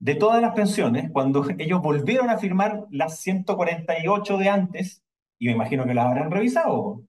de 0.00 0.14
todas 0.14 0.42
las 0.42 0.54
pensiones 0.54 1.10
cuando 1.10 1.44
ellos 1.58 1.80
volvieron 1.80 2.30
a 2.30 2.38
firmar 2.38 2.84
las 2.90 3.20
148 3.20 4.38
de 4.38 4.48
antes, 4.48 5.02
y 5.38 5.46
me 5.46 5.52
imagino 5.52 5.84
que 5.84 5.94
las 5.94 6.06
habrán 6.06 6.30
revisado. 6.30 6.76
O 6.76 7.06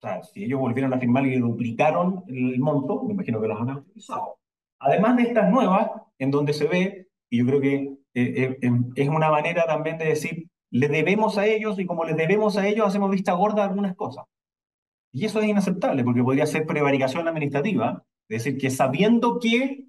sea, 0.00 0.22
si 0.22 0.44
ellos 0.44 0.60
volvieron 0.60 0.92
a 0.92 0.98
firmar 0.98 1.26
y 1.26 1.38
duplicaron 1.38 2.24
el 2.28 2.58
monto, 2.58 3.02
me 3.04 3.14
imagino 3.14 3.40
que 3.40 3.48
las 3.48 3.60
habrán 3.60 3.84
revisado. 3.86 4.38
Además 4.78 5.16
de 5.16 5.22
estas 5.24 5.50
nuevas, 5.50 5.90
en 6.18 6.30
donde 6.30 6.52
se 6.52 6.66
ve, 6.66 7.08
y 7.30 7.38
yo 7.38 7.46
creo 7.46 7.60
que 7.60 7.96
eh, 8.14 8.58
eh, 8.62 8.70
es 8.94 9.08
una 9.08 9.30
manera 9.30 9.66
también 9.66 9.98
de 9.98 10.06
decir, 10.06 10.48
le 10.70 10.88
debemos 10.88 11.38
a 11.38 11.46
ellos 11.46 11.78
y 11.78 11.86
como 11.86 12.04
les 12.04 12.16
debemos 12.16 12.56
a 12.56 12.66
ellos 12.66 12.86
hacemos 12.86 13.10
vista 13.10 13.32
gorda 13.32 13.64
algunas 13.64 13.94
cosas. 13.96 14.24
Y 15.16 15.24
eso 15.24 15.40
es 15.40 15.48
inaceptable 15.48 16.04
porque 16.04 16.22
podría 16.22 16.44
ser 16.44 16.66
prevaricación 16.66 17.26
administrativa, 17.26 18.04
es 18.28 18.44
decir, 18.44 18.60
que 18.60 18.68
sabiendo 18.68 19.38
que 19.40 19.86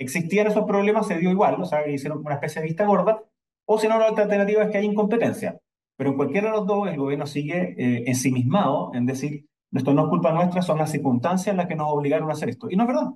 existían 0.00 0.48
esos 0.48 0.64
problemas 0.64 1.06
se 1.06 1.16
dio 1.16 1.30
igual, 1.30 1.62
o 1.62 1.64
sea, 1.64 1.86
hicieron 1.86 2.26
una 2.26 2.34
especie 2.34 2.60
de 2.60 2.66
vista 2.66 2.84
gorda, 2.84 3.22
o 3.68 3.78
si 3.78 3.86
no, 3.86 4.00
la 4.00 4.08
alternativa 4.08 4.64
es 4.64 4.70
que 4.70 4.78
hay 4.78 4.86
incompetencia. 4.86 5.60
Pero 5.96 6.10
en 6.10 6.16
cualquiera 6.16 6.50
de 6.50 6.56
los 6.56 6.66
dos, 6.66 6.88
el 6.88 6.96
gobierno 6.96 7.24
sigue 7.24 7.76
eh, 7.78 8.02
ensimismado 8.08 8.90
en 8.94 9.06
decir, 9.06 9.46
esto 9.70 9.94
no 9.94 10.02
es 10.02 10.08
culpa 10.08 10.32
nuestra, 10.32 10.60
son 10.60 10.78
las 10.78 10.90
circunstancias 10.90 11.54
las 11.54 11.68
que 11.68 11.76
nos 11.76 11.92
obligaron 11.92 12.28
a 12.28 12.32
hacer 12.32 12.48
esto. 12.48 12.68
Y 12.68 12.74
no 12.74 12.82
es 12.82 12.88
verdad. 12.88 13.10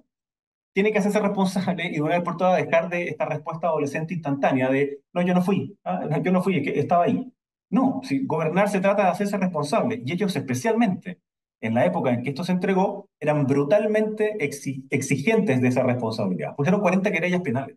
Tiene 0.72 0.92
que 0.92 0.98
hacerse 0.98 1.18
responsable 1.18 1.88
y 1.88 1.94
de 1.94 2.02
una 2.02 2.14
vez 2.14 2.22
por 2.22 2.36
todas 2.36 2.64
dejar 2.64 2.88
de 2.88 3.08
esta 3.08 3.24
respuesta 3.24 3.66
adolescente 3.66 4.14
instantánea 4.14 4.70
de, 4.70 5.00
no, 5.12 5.22
yo 5.22 5.34
no 5.34 5.42
fui, 5.42 5.76
¿ah? 5.82 6.20
yo 6.22 6.30
no 6.30 6.40
fui, 6.40 6.62
que 6.62 6.78
estaba 6.78 7.02
ahí. 7.02 7.32
No, 7.68 8.00
si 8.04 8.24
gobernar 8.24 8.68
se 8.68 8.78
trata 8.78 9.02
de 9.02 9.08
hacerse 9.08 9.36
responsable, 9.38 10.00
y 10.06 10.12
ellos 10.12 10.36
especialmente, 10.36 11.18
en 11.60 11.74
la 11.74 11.84
época 11.84 12.10
en 12.10 12.22
que 12.22 12.30
esto 12.30 12.44
se 12.44 12.52
entregó, 12.52 13.08
eran 13.20 13.46
brutalmente 13.46 14.36
exigentes 14.40 15.60
de 15.60 15.68
esa 15.68 15.82
responsabilidad. 15.82 16.54
Pusieron 16.56 16.80
40 16.80 17.10
querellas 17.10 17.40
penales. 17.40 17.76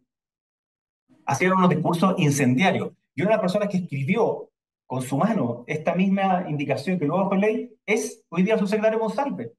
Hacían 1.26 1.54
unos 1.54 1.70
discursos 1.70 2.15
incendiarios. 2.17 2.91
Y 3.15 3.22
una 3.22 3.32
de 3.32 3.36
las 3.38 3.41
personas 3.41 3.70
que 3.70 3.78
escribió 3.78 4.50
con 4.86 5.02
su 5.02 5.17
mano 5.17 5.63
esta 5.67 5.96
misma 5.96 6.46
indicación 6.50 7.00
que 7.00 7.06
luego 7.06 7.30
fue 7.30 7.38
ley 7.38 7.74
es 7.86 8.24
hoy 8.30 8.44
día 8.44 8.58
su 8.58 8.67
secretario 8.67 9.00
Monsalve. 9.00 9.54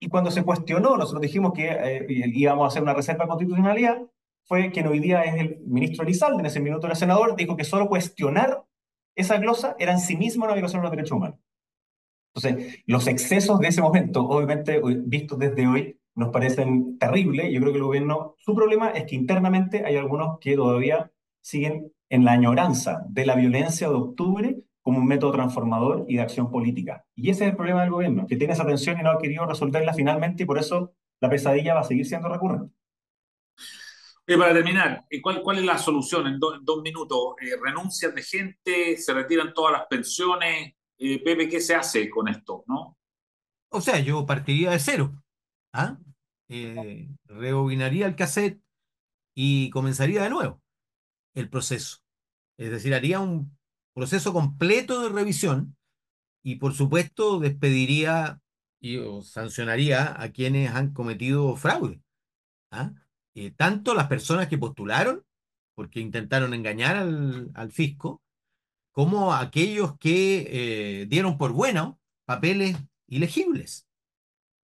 Y 0.00 0.08
cuando 0.08 0.30
se 0.30 0.42
cuestionó, 0.42 0.96
nosotros 0.96 1.20
dijimos 1.20 1.52
que 1.52 1.68
eh, 1.68 2.06
íbamos 2.08 2.64
a 2.64 2.68
hacer 2.68 2.82
una 2.82 2.94
reserva 2.94 3.24
de 3.24 3.28
constitucionalidad, 3.28 4.00
fue 4.44 4.70
quien 4.72 4.86
hoy 4.86 5.00
día 5.00 5.22
es 5.24 5.34
el 5.34 5.60
ministro 5.66 6.04
Elizalde, 6.04 6.40
en 6.40 6.46
ese 6.46 6.60
minuto 6.60 6.86
era 6.86 6.96
senador, 6.96 7.36
dijo 7.36 7.56
que 7.56 7.64
solo 7.64 7.88
cuestionar 7.88 8.64
esa 9.14 9.36
glosa 9.36 9.76
era 9.78 9.92
en 9.92 10.00
sí 10.00 10.16
mismo 10.16 10.46
una 10.46 10.54
violación 10.54 10.80
de 10.80 10.84
los 10.84 10.90
derechos 10.92 11.12
humanos. 11.12 11.38
Entonces, 12.34 12.82
los 12.86 13.06
excesos 13.06 13.58
de 13.60 13.68
ese 13.68 13.82
momento, 13.82 14.24
obviamente, 14.24 14.80
vistos 15.04 15.38
desde 15.38 15.66
hoy, 15.66 16.00
nos 16.14 16.30
parecen 16.30 16.98
terribles. 16.98 17.52
Yo 17.52 17.60
creo 17.60 17.72
que 17.72 17.78
el 17.78 17.84
gobierno, 17.84 18.34
su 18.38 18.54
problema 18.54 18.90
es 18.90 19.04
que 19.04 19.16
internamente 19.16 19.84
hay 19.84 19.96
algunos 19.96 20.38
que 20.40 20.54
todavía 20.54 21.10
siguen 21.40 21.92
en 22.08 22.24
la 22.24 22.32
añoranza 22.32 23.04
de 23.08 23.26
la 23.26 23.34
violencia 23.34 23.88
de 23.88 23.94
octubre 23.94 24.56
como 24.82 24.98
un 24.98 25.06
método 25.06 25.32
transformador 25.32 26.04
y 26.08 26.16
de 26.16 26.22
acción 26.22 26.50
política. 26.50 27.04
Y 27.14 27.30
ese 27.30 27.44
es 27.44 27.50
el 27.50 27.56
problema 27.56 27.82
del 27.82 27.90
gobierno, 27.90 28.26
que 28.26 28.36
tiene 28.36 28.52
esa 28.52 28.66
tensión 28.66 28.98
y 28.98 29.02
no 29.02 29.10
ha 29.10 29.18
querido 29.18 29.46
resolverla 29.46 29.94
finalmente 29.94 30.42
y 30.42 30.46
por 30.46 30.58
eso 30.58 30.92
la 31.20 31.28
pesadilla 31.28 31.74
va 31.74 31.80
a 31.80 31.84
seguir 31.84 32.06
siendo 32.06 32.28
recurrente. 32.28 32.74
Y 34.26 34.36
para 34.36 34.54
terminar, 34.54 35.06
¿cuál, 35.22 35.42
¿cuál 35.42 35.58
es 35.58 35.64
la 35.64 35.76
solución 35.76 36.26
en, 36.26 36.38
dos 36.38 36.82
minutos? 36.82 37.34
Eh, 37.40 37.56
¿Renuncias 37.60 38.14
de 38.14 38.22
gente? 38.22 38.96
¿Se 38.96 39.12
retiran 39.12 39.52
todas 39.52 39.72
las 39.72 39.86
pensiones? 39.86 40.74
Eh, 41.02 41.18
Pepe, 41.24 41.48
¿qué 41.48 41.60
se 41.60 41.74
hace 41.74 42.10
con 42.10 42.28
esto? 42.28 42.62
¿no? 42.66 42.98
O 43.70 43.80
sea, 43.80 43.98
yo 44.00 44.26
partiría 44.26 44.70
de 44.70 44.78
cero. 44.78 45.22
¿ah? 45.72 45.98
Eh, 46.48 47.08
rebobinaría 47.24 48.06
el 48.06 48.16
cassette 48.16 48.60
y 49.34 49.70
comenzaría 49.70 50.22
de 50.22 50.30
nuevo 50.30 50.60
el 51.34 51.48
proceso. 51.48 51.98
Es 52.58 52.70
decir, 52.70 52.92
haría 52.92 53.20
un 53.20 53.56
proceso 53.94 54.34
completo 54.34 55.00
de 55.02 55.08
revisión 55.08 55.74
y 56.44 56.56
por 56.56 56.74
supuesto 56.74 57.40
despediría 57.40 58.40
y 58.78 58.98
sancionaría 59.22 60.20
a 60.20 60.30
quienes 60.32 60.70
han 60.70 60.92
cometido 60.92 61.56
fraude. 61.56 62.02
¿ah? 62.72 62.92
Eh, 63.34 63.52
tanto 63.52 63.94
las 63.94 64.08
personas 64.08 64.48
que 64.48 64.58
postularon, 64.58 65.24
porque 65.74 66.00
intentaron 66.00 66.52
engañar 66.52 66.96
al, 66.96 67.50
al 67.54 67.72
fisco, 67.72 68.20
como 68.92 69.34
aquellos 69.34 69.96
que 69.98 71.02
eh, 71.02 71.06
dieron 71.06 71.38
por 71.38 71.52
bueno 71.52 72.00
papeles 72.24 72.76
ilegibles 73.06 73.86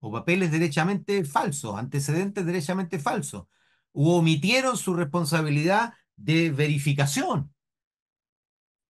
o 0.00 0.10
papeles 0.10 0.50
derechamente 0.50 1.24
falsos, 1.24 1.76
antecedentes 1.78 2.46
derechamente 2.46 2.98
falsos, 2.98 3.46
u 3.92 4.10
omitieron 4.10 4.76
su 4.76 4.94
responsabilidad 4.94 5.94
de 6.16 6.50
verificación. 6.50 7.52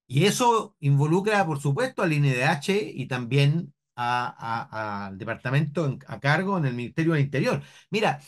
Y 0.06 0.26
eso 0.26 0.76
involucra, 0.80 1.46
por 1.46 1.60
supuesto, 1.60 2.02
al 2.02 2.12
INDH 2.12 2.70
y 2.94 3.06
también 3.06 3.72
al 3.94 5.18
departamento 5.18 5.98
a 6.06 6.20
cargo 6.20 6.58
en 6.58 6.64
el 6.64 6.74
Ministerio 6.74 7.12
del 7.12 7.22
Interior. 7.22 7.62
Mira, 7.90 8.20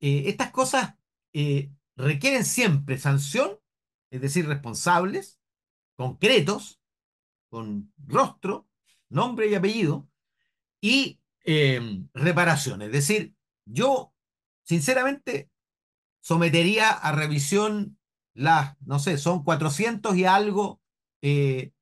eh, 0.00 0.24
estas 0.26 0.50
cosas 0.50 0.94
eh, 1.32 1.70
requieren 1.96 2.44
siempre 2.44 2.98
sanción, 2.98 3.58
es 4.10 4.20
decir, 4.20 4.46
responsables, 4.46 5.37
concretos, 5.98 6.80
con 7.50 7.92
rostro, 8.06 8.68
nombre 9.08 9.48
y 9.48 9.56
apellido, 9.56 10.08
y 10.80 11.18
em, 11.44 12.08
reparación. 12.14 12.82
Es 12.82 12.92
decir, 12.92 13.34
yo, 13.64 14.14
sinceramente, 14.62 15.50
sometería 16.20 16.90
a 16.90 17.10
revisión 17.10 17.98
las, 18.32 18.76
no 18.80 19.00
sé, 19.00 19.18
son 19.18 19.42
400 19.42 20.14
y 20.16 20.24
algo 20.24 20.80
eh, 21.20 21.72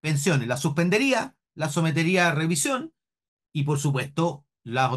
pensiones. 0.00 0.48
Las 0.48 0.60
suspendería, 0.60 1.36
las 1.54 1.72
sometería 1.72 2.26
a 2.26 2.34
revisión 2.34 2.92
y, 3.52 3.62
por 3.62 3.78
supuesto, 3.78 4.44
las, 4.64 4.90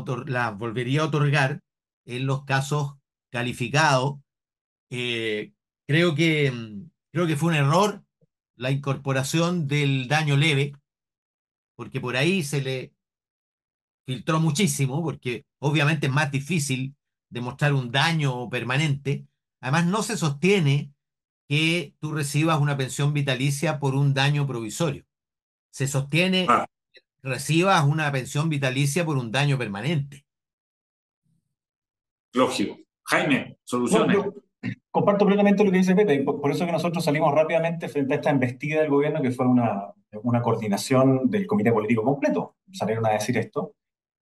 volvería 0.57 1.01
a 1.01 1.05
otorgar 1.05 1.61
en 2.05 2.25
los 2.25 2.43
casos 2.45 2.95
calificados. 3.29 4.15
Eh, 4.89 5.53
creo, 5.85 6.15
que, 6.15 6.47
em, 6.47 6.89
creo 7.11 7.27
que 7.27 7.35
fue 7.35 7.49
un 7.49 7.55
error 7.55 8.02
la 8.55 8.71
incorporación 8.71 9.67
del 9.67 10.07
daño 10.07 10.37
leve, 10.37 10.73
porque 11.75 11.99
por 11.99 12.15
ahí 12.15 12.43
se 12.43 12.61
le 12.61 12.93
filtró 14.05 14.39
muchísimo, 14.39 15.03
porque 15.03 15.45
obviamente 15.59 16.07
es 16.07 16.13
más 16.13 16.31
difícil 16.31 16.95
demostrar 17.29 17.73
un 17.73 17.91
daño 17.91 18.49
permanente. 18.49 19.27
Además, 19.59 19.85
no 19.87 20.03
se 20.03 20.17
sostiene 20.17 20.93
que 21.47 21.95
tú 21.99 22.11
recibas 22.11 22.59
una 22.59 22.77
pensión 22.77 23.13
vitalicia 23.13 23.79
por 23.79 23.95
un 23.95 24.13
daño 24.13 24.45
provisorio. 24.45 25.05
Se 25.71 25.87
sostiene 25.87 26.45
ah. 26.49 26.67
que 26.91 27.01
recibas 27.21 27.83
una 27.83 28.11
pensión 28.11 28.49
vitalicia 28.49 29.05
por 29.05 29.17
un 29.17 29.31
daño 29.31 29.57
permanente. 29.57 30.25
Lógico. 32.33 32.77
Jaime, 33.05 33.57
soluciones. 33.63 34.17
Comparto 34.91 35.25
plenamente 35.25 35.63
lo 35.63 35.71
que 35.71 35.77
dice 35.77 35.95
Pepe, 35.95 36.23
por 36.23 36.51
eso 36.51 36.65
que 36.65 36.71
nosotros 36.71 37.03
salimos 37.03 37.33
rápidamente 37.33 37.89
frente 37.89 38.13
a 38.13 38.17
esta 38.17 38.29
embestida 38.29 38.81
del 38.81 38.89
gobierno, 38.89 39.21
que 39.21 39.31
fue 39.31 39.45
una, 39.45 39.93
una 40.21 40.41
coordinación 40.41 41.29
del 41.29 41.47
comité 41.47 41.71
político 41.71 42.03
completo. 42.03 42.55
Salieron 42.71 43.05
a 43.05 43.11
decir 43.11 43.37
esto. 43.37 43.73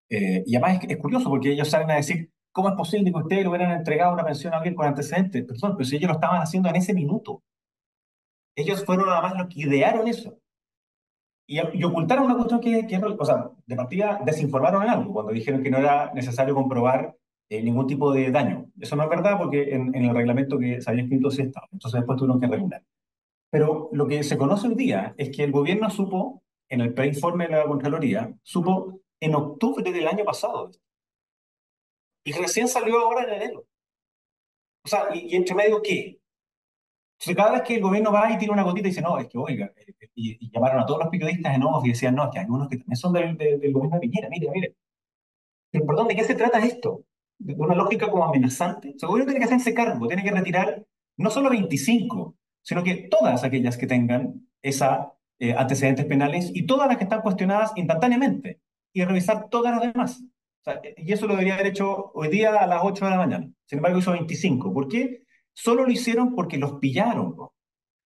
Eh, 0.08 0.42
y 0.46 0.56
además 0.56 0.82
es, 0.88 0.96
curioso 0.96 1.28
porque 1.28 1.52
ellos 1.52 1.68
salen 1.68 1.90
a 1.90 1.96
decir, 1.96 2.30
¿cómo 2.52 2.68
es 2.68 2.74
posible 2.74 3.12
que 3.12 3.18
ustedes 3.18 3.42
le 3.42 3.48
hubieran 3.48 3.72
entregado 3.72 4.12
una 4.12 4.24
pensión 4.24 4.54
a 4.54 4.58
alguien 4.58 4.74
con 4.74 4.86
antecedentes? 4.86 5.44
Perdón, 5.44 5.76
pero 5.76 5.84
si 5.84 5.96
ellos 5.96 6.08
lo 6.08 6.14
estaban 6.14 6.40
haciendo 6.40 6.68
en 6.68 6.76
ese 6.76 6.94
minuto. 6.94 7.42
Ellos 8.56 8.84
fueron 8.84 9.06
nada 9.06 9.22
más 9.22 9.36
los 9.36 9.48
que 9.48 9.60
idearon 9.60 10.08
eso. 10.08 10.36
Y, 11.46 11.58
y 11.58 11.84
ocultaron 11.84 12.24
una 12.26 12.36
cuestión 12.36 12.60
que, 12.60 12.86
que, 12.86 12.96
o 12.96 13.24
sea, 13.24 13.50
de 13.66 13.76
partida 13.76 14.20
desinformaron 14.24 14.82
en 14.84 14.90
algo, 14.90 15.12
cuando 15.12 15.32
dijeron 15.32 15.62
que 15.62 15.70
no 15.70 15.78
era 15.78 16.12
necesario 16.14 16.54
comprobar 16.54 17.16
eh, 17.50 17.62
ningún 17.62 17.86
tipo 17.88 18.12
de 18.12 18.30
daño. 18.30 18.70
Eso 18.80 18.94
no 18.96 19.02
es 19.02 19.10
verdad 19.10 19.36
porque 19.36 19.74
en, 19.74 19.92
el 19.94 20.14
reglamento 20.14 20.58
que 20.58 20.80
se 20.80 20.88
había 20.88 21.02
escrito 21.02 21.30
sí 21.30 21.42
estaba. 21.42 21.68
Entonces 21.72 22.00
después 22.00 22.16
tuvieron 22.16 22.40
que 22.40 22.46
regular. 22.46 22.84
Pero 23.50 23.90
lo 23.92 24.06
que 24.06 24.22
se 24.22 24.38
conoce 24.38 24.68
hoy 24.68 24.76
día 24.76 25.14
es 25.18 25.30
que 25.36 25.42
el 25.44 25.50
gobierno 25.52 25.90
supo, 25.90 26.44
en 26.68 26.80
el 26.80 26.94
preinforme 26.94 27.48
de 27.48 27.56
la 27.56 27.64
Contraloría, 27.64 28.32
supo 28.44 29.00
en 29.20 29.34
octubre 29.34 29.92
del 29.92 30.06
año 30.06 30.24
pasado. 30.24 30.70
Y 32.24 32.32
recién 32.32 32.68
salió 32.68 33.00
ahora 33.00 33.24
en 33.24 33.42
enero. 33.42 33.66
O 34.84 34.88
sea, 34.88 35.08
¿y, 35.12 35.34
entre 35.34 35.54
medio 35.56 35.82
qué? 35.82 36.20
Entonces, 37.18 37.36
cada 37.36 37.52
vez 37.52 37.62
que 37.62 37.74
el 37.76 37.82
gobierno 37.82 38.12
va 38.12 38.32
y 38.32 38.38
tira 38.38 38.52
una 38.52 38.62
gotita 38.62 38.86
y 38.86 38.90
dice, 38.90 39.02
no, 39.02 39.18
es 39.18 39.26
que, 39.28 39.38
oiga, 39.38 39.72
eh, 39.76 39.92
eh, 40.00 40.08
y, 40.14 40.50
llamaron 40.52 40.80
a 40.80 40.86
todos 40.86 41.00
los 41.00 41.08
periodistas 41.10 41.54
en 41.54 41.64
off 41.64 41.84
y 41.84 41.90
decían, 41.90 42.14
no, 42.14 42.24
es 42.24 42.30
que 42.30 42.38
hay 42.38 42.46
unos 42.48 42.68
que 42.68 42.76
también 42.78 42.96
son 42.96 43.12
del, 43.12 43.36
del, 43.36 43.72
gobierno 43.72 43.96
de 43.96 44.00
Piñera, 44.00 44.28
mire, 44.30 44.48
mire. 44.52 44.76
Pero, 45.70 45.86
perdón, 45.86 46.08
¿de 46.08 46.16
qué 46.16 46.24
se 46.24 46.34
trata 46.34 46.64
esto? 46.64 47.04
¿De 47.40 47.54
una 47.54 47.74
lógica 47.74 48.10
como 48.10 48.24
amenazante? 48.24 48.92
O 48.94 48.98
sea, 48.98 49.06
el 49.06 49.10
gobierno 49.12 49.32
tiene 49.32 49.40
que 49.40 49.52
hacerse 49.52 49.72
cargo, 49.72 50.06
tiene 50.06 50.22
que 50.22 50.30
retirar 50.30 50.84
no 51.16 51.30
solo 51.30 51.48
25, 51.48 52.36
sino 52.62 52.84
que 52.84 53.08
todas 53.10 53.44
aquellas 53.44 53.78
que 53.78 53.86
tengan 53.86 54.46
esa 54.60 55.14
eh, 55.38 55.54
antecedentes 55.56 56.04
penales 56.04 56.50
y 56.54 56.66
todas 56.66 56.86
las 56.86 56.98
que 56.98 57.04
están 57.04 57.22
cuestionadas 57.22 57.72
instantáneamente 57.74 58.60
y 58.92 59.02
revisar 59.04 59.48
todas 59.48 59.74
las 59.74 59.90
demás. 59.90 60.22
y 60.98 61.12
eso 61.12 61.26
lo 61.26 61.32
debería 61.32 61.54
haber 61.54 61.68
hecho 61.68 62.12
hoy 62.12 62.28
día 62.28 62.56
a 62.56 62.66
las 62.66 62.82
8 62.84 63.06
de 63.06 63.10
la 63.10 63.16
mañana. 63.16 63.50
Sin 63.64 63.78
embargo, 63.78 63.98
hizo 63.98 64.12
25. 64.12 64.74
¿Por 64.74 64.88
qué? 64.88 65.22
Solo 65.54 65.86
lo 65.86 65.90
hicieron 65.90 66.34
porque 66.34 66.58
los 66.58 66.74
pillaron. 66.74 67.36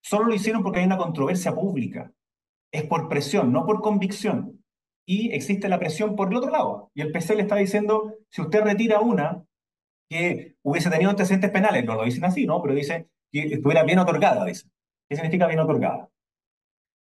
Solo 0.01 0.27
lo 0.27 0.35
hicieron 0.35 0.63
porque 0.63 0.79
hay 0.79 0.87
una 0.87 0.97
controversia 0.97 1.53
pública. 1.57 2.13
Es 2.71 2.85
por 2.85 3.09
presión, 3.09 3.53
no 3.53 3.67
por 3.67 3.81
convicción. 3.81 4.64
Y 5.07 5.33
existe 5.33 5.69
la 5.69 5.79
presión 5.79 6.17
por 6.17 6.31
el 6.31 6.37
otro 6.37 6.51
lado. 6.51 6.91
Y 6.95 7.03
el 7.03 7.13
PC 7.13 7.37
le 7.37 7.43
está 7.43 7.57
diciendo, 7.57 8.15
si 8.31 8.43
usted 8.43 8.63
retira 8.63 9.01
una 9.01 9.45
que 10.09 10.57
hubiese 10.63 10.91
tenido 10.91 11.11
antecedentes 11.11 11.51
penales, 11.51 11.85
no 11.85 11.95
lo 11.95 12.05
dicen 12.05 12.25
así, 12.25 12.47
¿no? 12.47 12.63
Pero 12.63 12.75
dice 12.75 13.09
que 13.31 13.55
estuviera 13.55 13.83
bien 13.83 13.99
otorgada, 13.99 14.45
dice. 14.45 14.69
¿Qué 15.09 15.17
significa 15.17 15.47
bien 15.47 15.61
otorgada? 15.61 16.09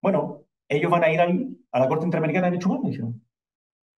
Bueno, 0.01 0.43
ellos 0.69 0.91
van 0.91 1.03
a 1.03 1.11
ir 1.11 1.19
a 1.19 1.79
la 1.79 1.87
Corte 1.87 2.05
Interamericana 2.05 2.47
de 2.47 2.51
Derechos 2.51 2.71
Humanos. 2.71 3.15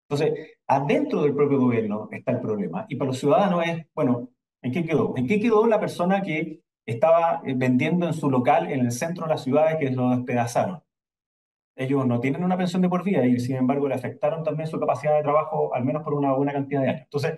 Entonces, 0.10 0.58
adentro 0.68 1.24
del 1.24 1.36
propio 1.36 1.60
gobierno 1.60 2.10
está 2.12 2.32
el 2.32 2.42
problema. 2.42 2.86
Y 2.90 2.96
para 2.96 3.10
los 3.10 3.20
ciudadanos 3.20 3.66
es, 3.66 3.86
bueno, 3.94 4.30
¿en 4.62 4.72
qué 4.72 4.86
quedó? 4.86 5.14
¿En 5.16 5.28
qué 5.28 5.40
quedó 5.40 5.68
la 5.68 5.80
persona 5.80 6.22
que 6.22 6.62
estaba 6.86 7.42
eh, 7.46 7.54
vendiendo 7.56 8.08
en 8.08 8.14
su 8.14 8.30
local 8.30 8.72
en 8.72 8.82
el 8.82 8.92
centro 8.92 9.26
de 9.26 9.32
la 9.32 9.38
ciudad 9.38 9.78
que 9.80 9.92
lo 9.92 10.10
despedazaron? 10.10 10.82
Ellos 11.76 12.06
no 12.06 12.20
tienen 12.20 12.44
una 12.44 12.58
pensión 12.58 12.82
de 12.82 12.90
por 12.90 13.04
vida 13.04 13.26
y, 13.26 13.40
sin 13.40 13.56
embargo, 13.56 13.88
le 13.88 13.96
afectaron 13.96 14.44
también 14.44 14.68
su 14.70 14.80
capacidad 14.80 15.16
de 15.16 15.24
trabajo, 15.24 15.74
al 15.74 15.86
menos 15.86 16.04
por 16.04 16.14
una 16.14 16.34
buena 16.34 16.54
cantidad 16.54 16.82
de 16.82 16.90
años. 16.90 17.04
Entonces, 17.04 17.34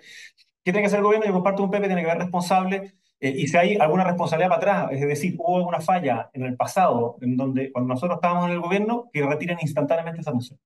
¿qué 0.64 0.72
tiene 0.72 0.80
que 0.80 0.86
hacer 0.86 0.98
el 0.98 1.04
gobierno? 1.04 1.26
Yo 1.26 1.32
comparto 1.32 1.62
un 1.62 1.70
PP, 1.70 1.86
tiene 1.86 2.02
que 2.02 2.10
haber 2.10 2.22
responsable 2.22 2.94
eh, 3.24 3.32
y 3.38 3.46
si 3.46 3.56
hay 3.56 3.76
alguna 3.76 4.04
responsabilidad 4.04 4.50
para 4.50 4.82
atrás, 4.82 4.92
es 4.92 5.00
decir, 5.00 5.34
hubo 5.38 5.56
alguna 5.56 5.80
falla 5.80 6.28
en 6.34 6.44
el 6.44 6.56
pasado, 6.56 7.16
en 7.22 7.38
donde 7.38 7.72
cuando 7.72 7.94
nosotros 7.94 8.18
estábamos 8.18 8.46
en 8.46 8.52
el 8.52 8.60
gobierno, 8.60 9.08
que 9.12 9.24
retiren 9.24 9.56
instantáneamente 9.62 10.20
esa 10.20 10.32
moción. 10.32 10.58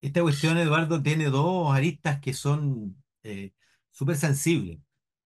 Esta 0.00 0.22
cuestión, 0.22 0.58
Eduardo, 0.58 1.00
tiene 1.00 1.26
dos 1.26 1.72
aristas 1.72 2.20
que 2.20 2.32
son 2.32 2.96
eh, 3.22 3.52
súper 3.90 4.16
sensibles. 4.16 4.80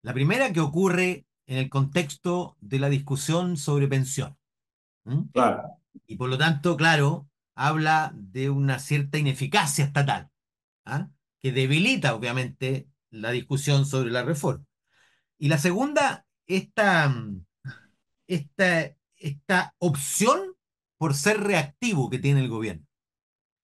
La 0.01 0.15
primera 0.15 0.51
que 0.51 0.61
ocurre 0.61 1.27
en 1.47 1.59
el 1.59 1.69
contexto 1.69 2.57
de 2.61 2.79
la 2.79 2.89
discusión 2.89 3.59
sobre 3.59 3.87
pensión. 3.87 4.39
Claro. 5.33 5.80
Y 6.07 6.17
por 6.17 6.29
lo 6.29 6.39
tanto, 6.39 6.77
claro, 6.77 7.29
habla 7.55 8.13
de 8.15 8.51
una 8.51 8.79
cierta 8.79 9.19
ineficacia 9.19 9.85
estatal, 9.85 10.31
¿ah? 10.85 11.09
que 11.41 11.53
debilita, 11.53 12.15
obviamente, 12.15 12.89
la 13.11 13.31
discusión 13.31 13.87
sobre 13.87 14.11
la 14.11 14.23
reforma. 14.23 14.65
Y 15.39 15.49
la 15.49 15.59
segunda, 15.59 16.27
esta, 16.47 17.15
esta, 18.27 18.97
esta 19.17 19.75
opción 19.79 20.55
por 20.99 21.15
ser 21.15 21.41
reactivo 21.41 22.11
que 22.11 22.19
tiene 22.19 22.41
el 22.41 22.49
gobierno. 22.49 22.87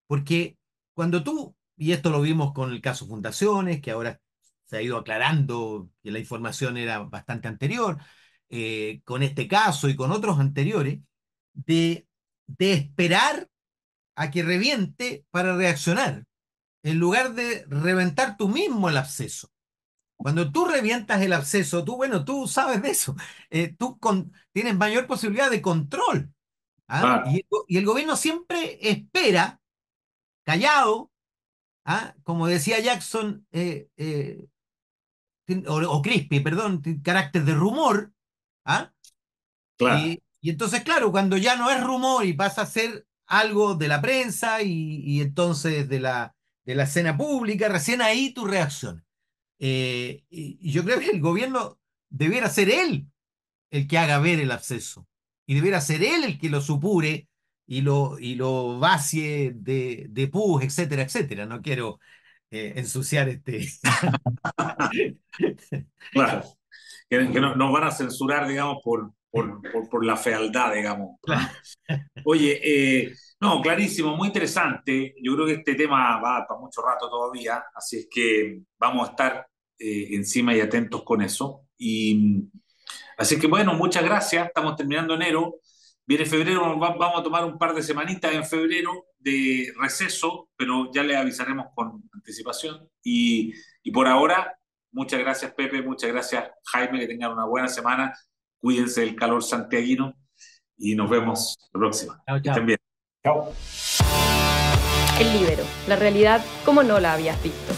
Porque 0.07 0.59
cuando 0.95 1.23
tú, 1.23 1.57
y 1.77 1.93
esto 1.93 2.11
lo 2.11 2.21
vimos 2.23 2.53
con 2.53 2.73
el 2.73 2.81
caso 2.81 3.07
Fundaciones, 3.07 3.81
que 3.83 3.91
ahora 3.91 4.21
se 4.67 4.79
ha 4.79 4.83
ido 4.83 4.97
aclarando 4.97 5.91
que 6.03 6.11
la 6.11 6.19
información 6.19 6.77
era 6.77 7.01
bastante 7.01 7.49
anterior, 7.49 7.99
eh, 8.49 9.01
con 9.05 9.23
este 9.23 9.49
caso 9.49 9.89
y 9.89 9.97
con 9.97 10.13
otros 10.13 10.39
anteriores, 10.39 11.01
de, 11.53 12.06
de 12.47 12.73
esperar 12.73 13.49
a 14.17 14.31
que 14.31 14.43
reviente 14.43 15.25
para 15.31 15.57
reaccionar, 15.57 16.25
en 16.83 16.99
lugar 16.99 17.35
de 17.35 17.65
reventar 17.69 18.37
tú 18.37 18.49
mismo 18.49 18.89
el 18.89 18.97
absceso. 18.97 19.51
Cuando 20.17 20.51
tú 20.51 20.65
revientas 20.65 21.21
el 21.21 21.35
absceso, 21.35 21.85
tú, 21.85 21.97
bueno, 21.97 22.25
tú 22.25 22.49
sabes 22.49 22.81
de 22.81 22.91
eso, 22.91 23.15
eh, 23.51 23.75
tú 23.79 23.99
tienes 24.53 24.75
mayor 24.77 25.07
posibilidad 25.07 25.51
de 25.51 25.61
control. 25.61 26.33
¿ah? 26.89 27.25
Y, 27.31 27.45
el 27.77 27.85
gobierno 27.85 28.17
siempre 28.17 28.79
espera, 28.81 29.61
callado, 30.45 31.11
¿ah? 31.85 32.15
como 32.23 32.47
decía 32.47 32.81
Jackson, 32.81 33.47
eh, 33.53 33.89
eh, 33.97 34.47
o, 35.67 36.03
Crispy, 36.03 36.41
perdón, 36.41 36.83
carácter 37.03 37.45
de 37.45 37.55
rumor. 37.55 38.13
¿ah? 38.65 38.93
Y, 39.79 40.23
entonces, 40.51 40.83
claro, 40.83 41.11
cuando 41.11 41.37
ya 41.37 41.57
no 41.57 41.71
es 41.71 41.83
rumor 41.83 42.25
y 42.25 42.33
pasa 42.33 42.63
a 42.63 42.67
ser 42.67 43.07
algo 43.27 43.75
de 43.75 43.89
la 43.89 44.01
prensa 44.01 44.63
y, 44.63 45.03
y 45.05 45.21
entonces 45.21 45.89
de 45.89 46.01
la, 46.01 46.37
de 46.65 46.75
la 46.75 46.85
escena 46.85 47.17
pública, 47.17 47.69
recién 47.69 48.03
ahí 48.03 48.35
tu 48.35 48.45
reacción. 48.45 49.05
Eh, 49.59 50.25
y, 50.29 50.71
yo 50.71 50.85
creo 50.85 50.99
que 51.01 51.11
el 51.11 51.21
gobierno 51.21 51.79
debiera 52.11 52.51
ser 52.51 52.71
él 52.71 53.07
el 53.71 53.89
que 53.89 53.99
haga 53.99 54.19
ver 54.19 54.41
el 54.41 54.51
acceso 54.51 55.09
y 55.47 55.55
debiera 55.55 55.81
ser 55.81 56.03
él 56.03 56.25
el 56.25 56.39
que 56.39 56.51
lo 56.51 56.61
supure 56.61 57.29
y 57.67 57.81
lo, 57.81 58.19
y 58.19 58.35
lo 58.35 58.79
vacie 58.79 59.53
de, 59.55 60.07
de 60.11 60.29
pus, 60.29 60.63
etcétera, 60.63 61.03
etcétera. 61.03 61.47
No 61.47 61.63
quiero 61.63 61.99
eh, 62.51 62.75
ensuciar 62.77 63.29
este. 63.29 63.69
claro, 66.13 66.43
que, 67.09 67.41
no, 67.41 67.57
nos 67.57 67.73
van 67.73 67.85
a 67.85 67.91
censurar, 67.91 68.47
digamos, 68.47 68.79
por, 68.83 69.13
por, 69.73 69.89
por, 69.89 70.05
la 70.05 70.17
fealdad, 70.17 70.75
digamos. 70.75 71.19
Oye, 72.25 72.61
eh, 72.63 73.13
no, 73.41 73.61
clarísimo, 73.61 74.17
muy 74.17 74.29
interesante. 74.29 75.15
Yo 75.23 75.35
creo 75.35 75.47
que 75.47 75.53
este 75.55 75.75
tema 75.75 76.19
va 76.19 76.47
para 76.47 76.61
mucho 76.61 76.83
rato 76.83 77.09
todavía, 77.09 77.65
así 77.75 77.99
es 77.99 78.09
que 78.11 78.61
vamos 78.79 79.09
a 79.09 79.11
estar 79.11 79.47
eh, 79.79 80.09
encima 80.13 80.55
y 80.55 80.61
atentos 80.61 81.03
con 81.03 81.23
eso. 81.23 81.67
Y 81.77 82.49
así 83.19 83.39
que 83.39 83.47
bueno, 83.47 83.75
muchas 83.75 84.05
gracias. 84.05 84.47
Estamos 84.47 84.77
terminando 84.77 85.15
enero. 85.15 85.57
Viene 86.07 86.25
febrero, 86.25 86.79
vamos 86.79 87.19
a 87.19 87.23
tomar 87.23 87.45
un 87.45 87.59
par 87.59 87.75
de 87.75 87.83
semanitas 87.83 88.33
en 88.33 88.45
febrero 88.45 89.07
de 89.19 89.73
receso, 89.81 90.49
pero 90.57 90.91
ya 90.93 91.03
le 91.03 91.17
avisaremos 91.17 91.67
con 91.75 92.09
anticipación. 92.13 92.89
Y, 93.03 93.53
y 93.83 93.91
por 93.91 94.07
ahora, 94.07 94.57
muchas 94.93 95.19
gracias 95.19 95.53
Pepe, 95.53 95.83
muchas 95.83 96.11
gracias 96.11 96.49
Jaime, 96.65 97.01
que 97.01 97.09
tengan 97.09 97.33
una 97.33 97.45
buena 97.45 97.67
semana. 97.67 98.15
Cuídense 98.61 99.03
del 99.03 99.17
calor 99.17 99.43
santiaguino 99.43 100.15
y 100.77 100.95
nos 100.95 101.09
vemos 101.09 101.57
la 101.73 101.79
próxima. 101.79 102.23
Chao, 102.43 102.65
bien. 102.65 102.79
Chao. 103.25 103.53
El 105.19 105.33
libero, 105.33 105.65
la 105.89 105.97
realidad 105.97 106.45
como 106.65 106.83
no 106.83 107.01
la 107.01 107.15
habías 107.15 107.43
visto. 107.43 107.73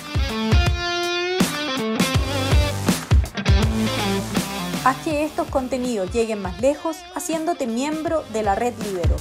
Haz 4.85 4.97
que 5.05 5.25
estos 5.25 5.47
contenidos 5.49 6.12
lleguen 6.12 6.41
más 6.41 6.61
lejos 6.61 6.97
haciéndote 7.14 7.67
miembro 7.67 8.25
de 8.33 8.43
la 8.43 8.55
red 8.55 8.73
Libero. 8.83 9.17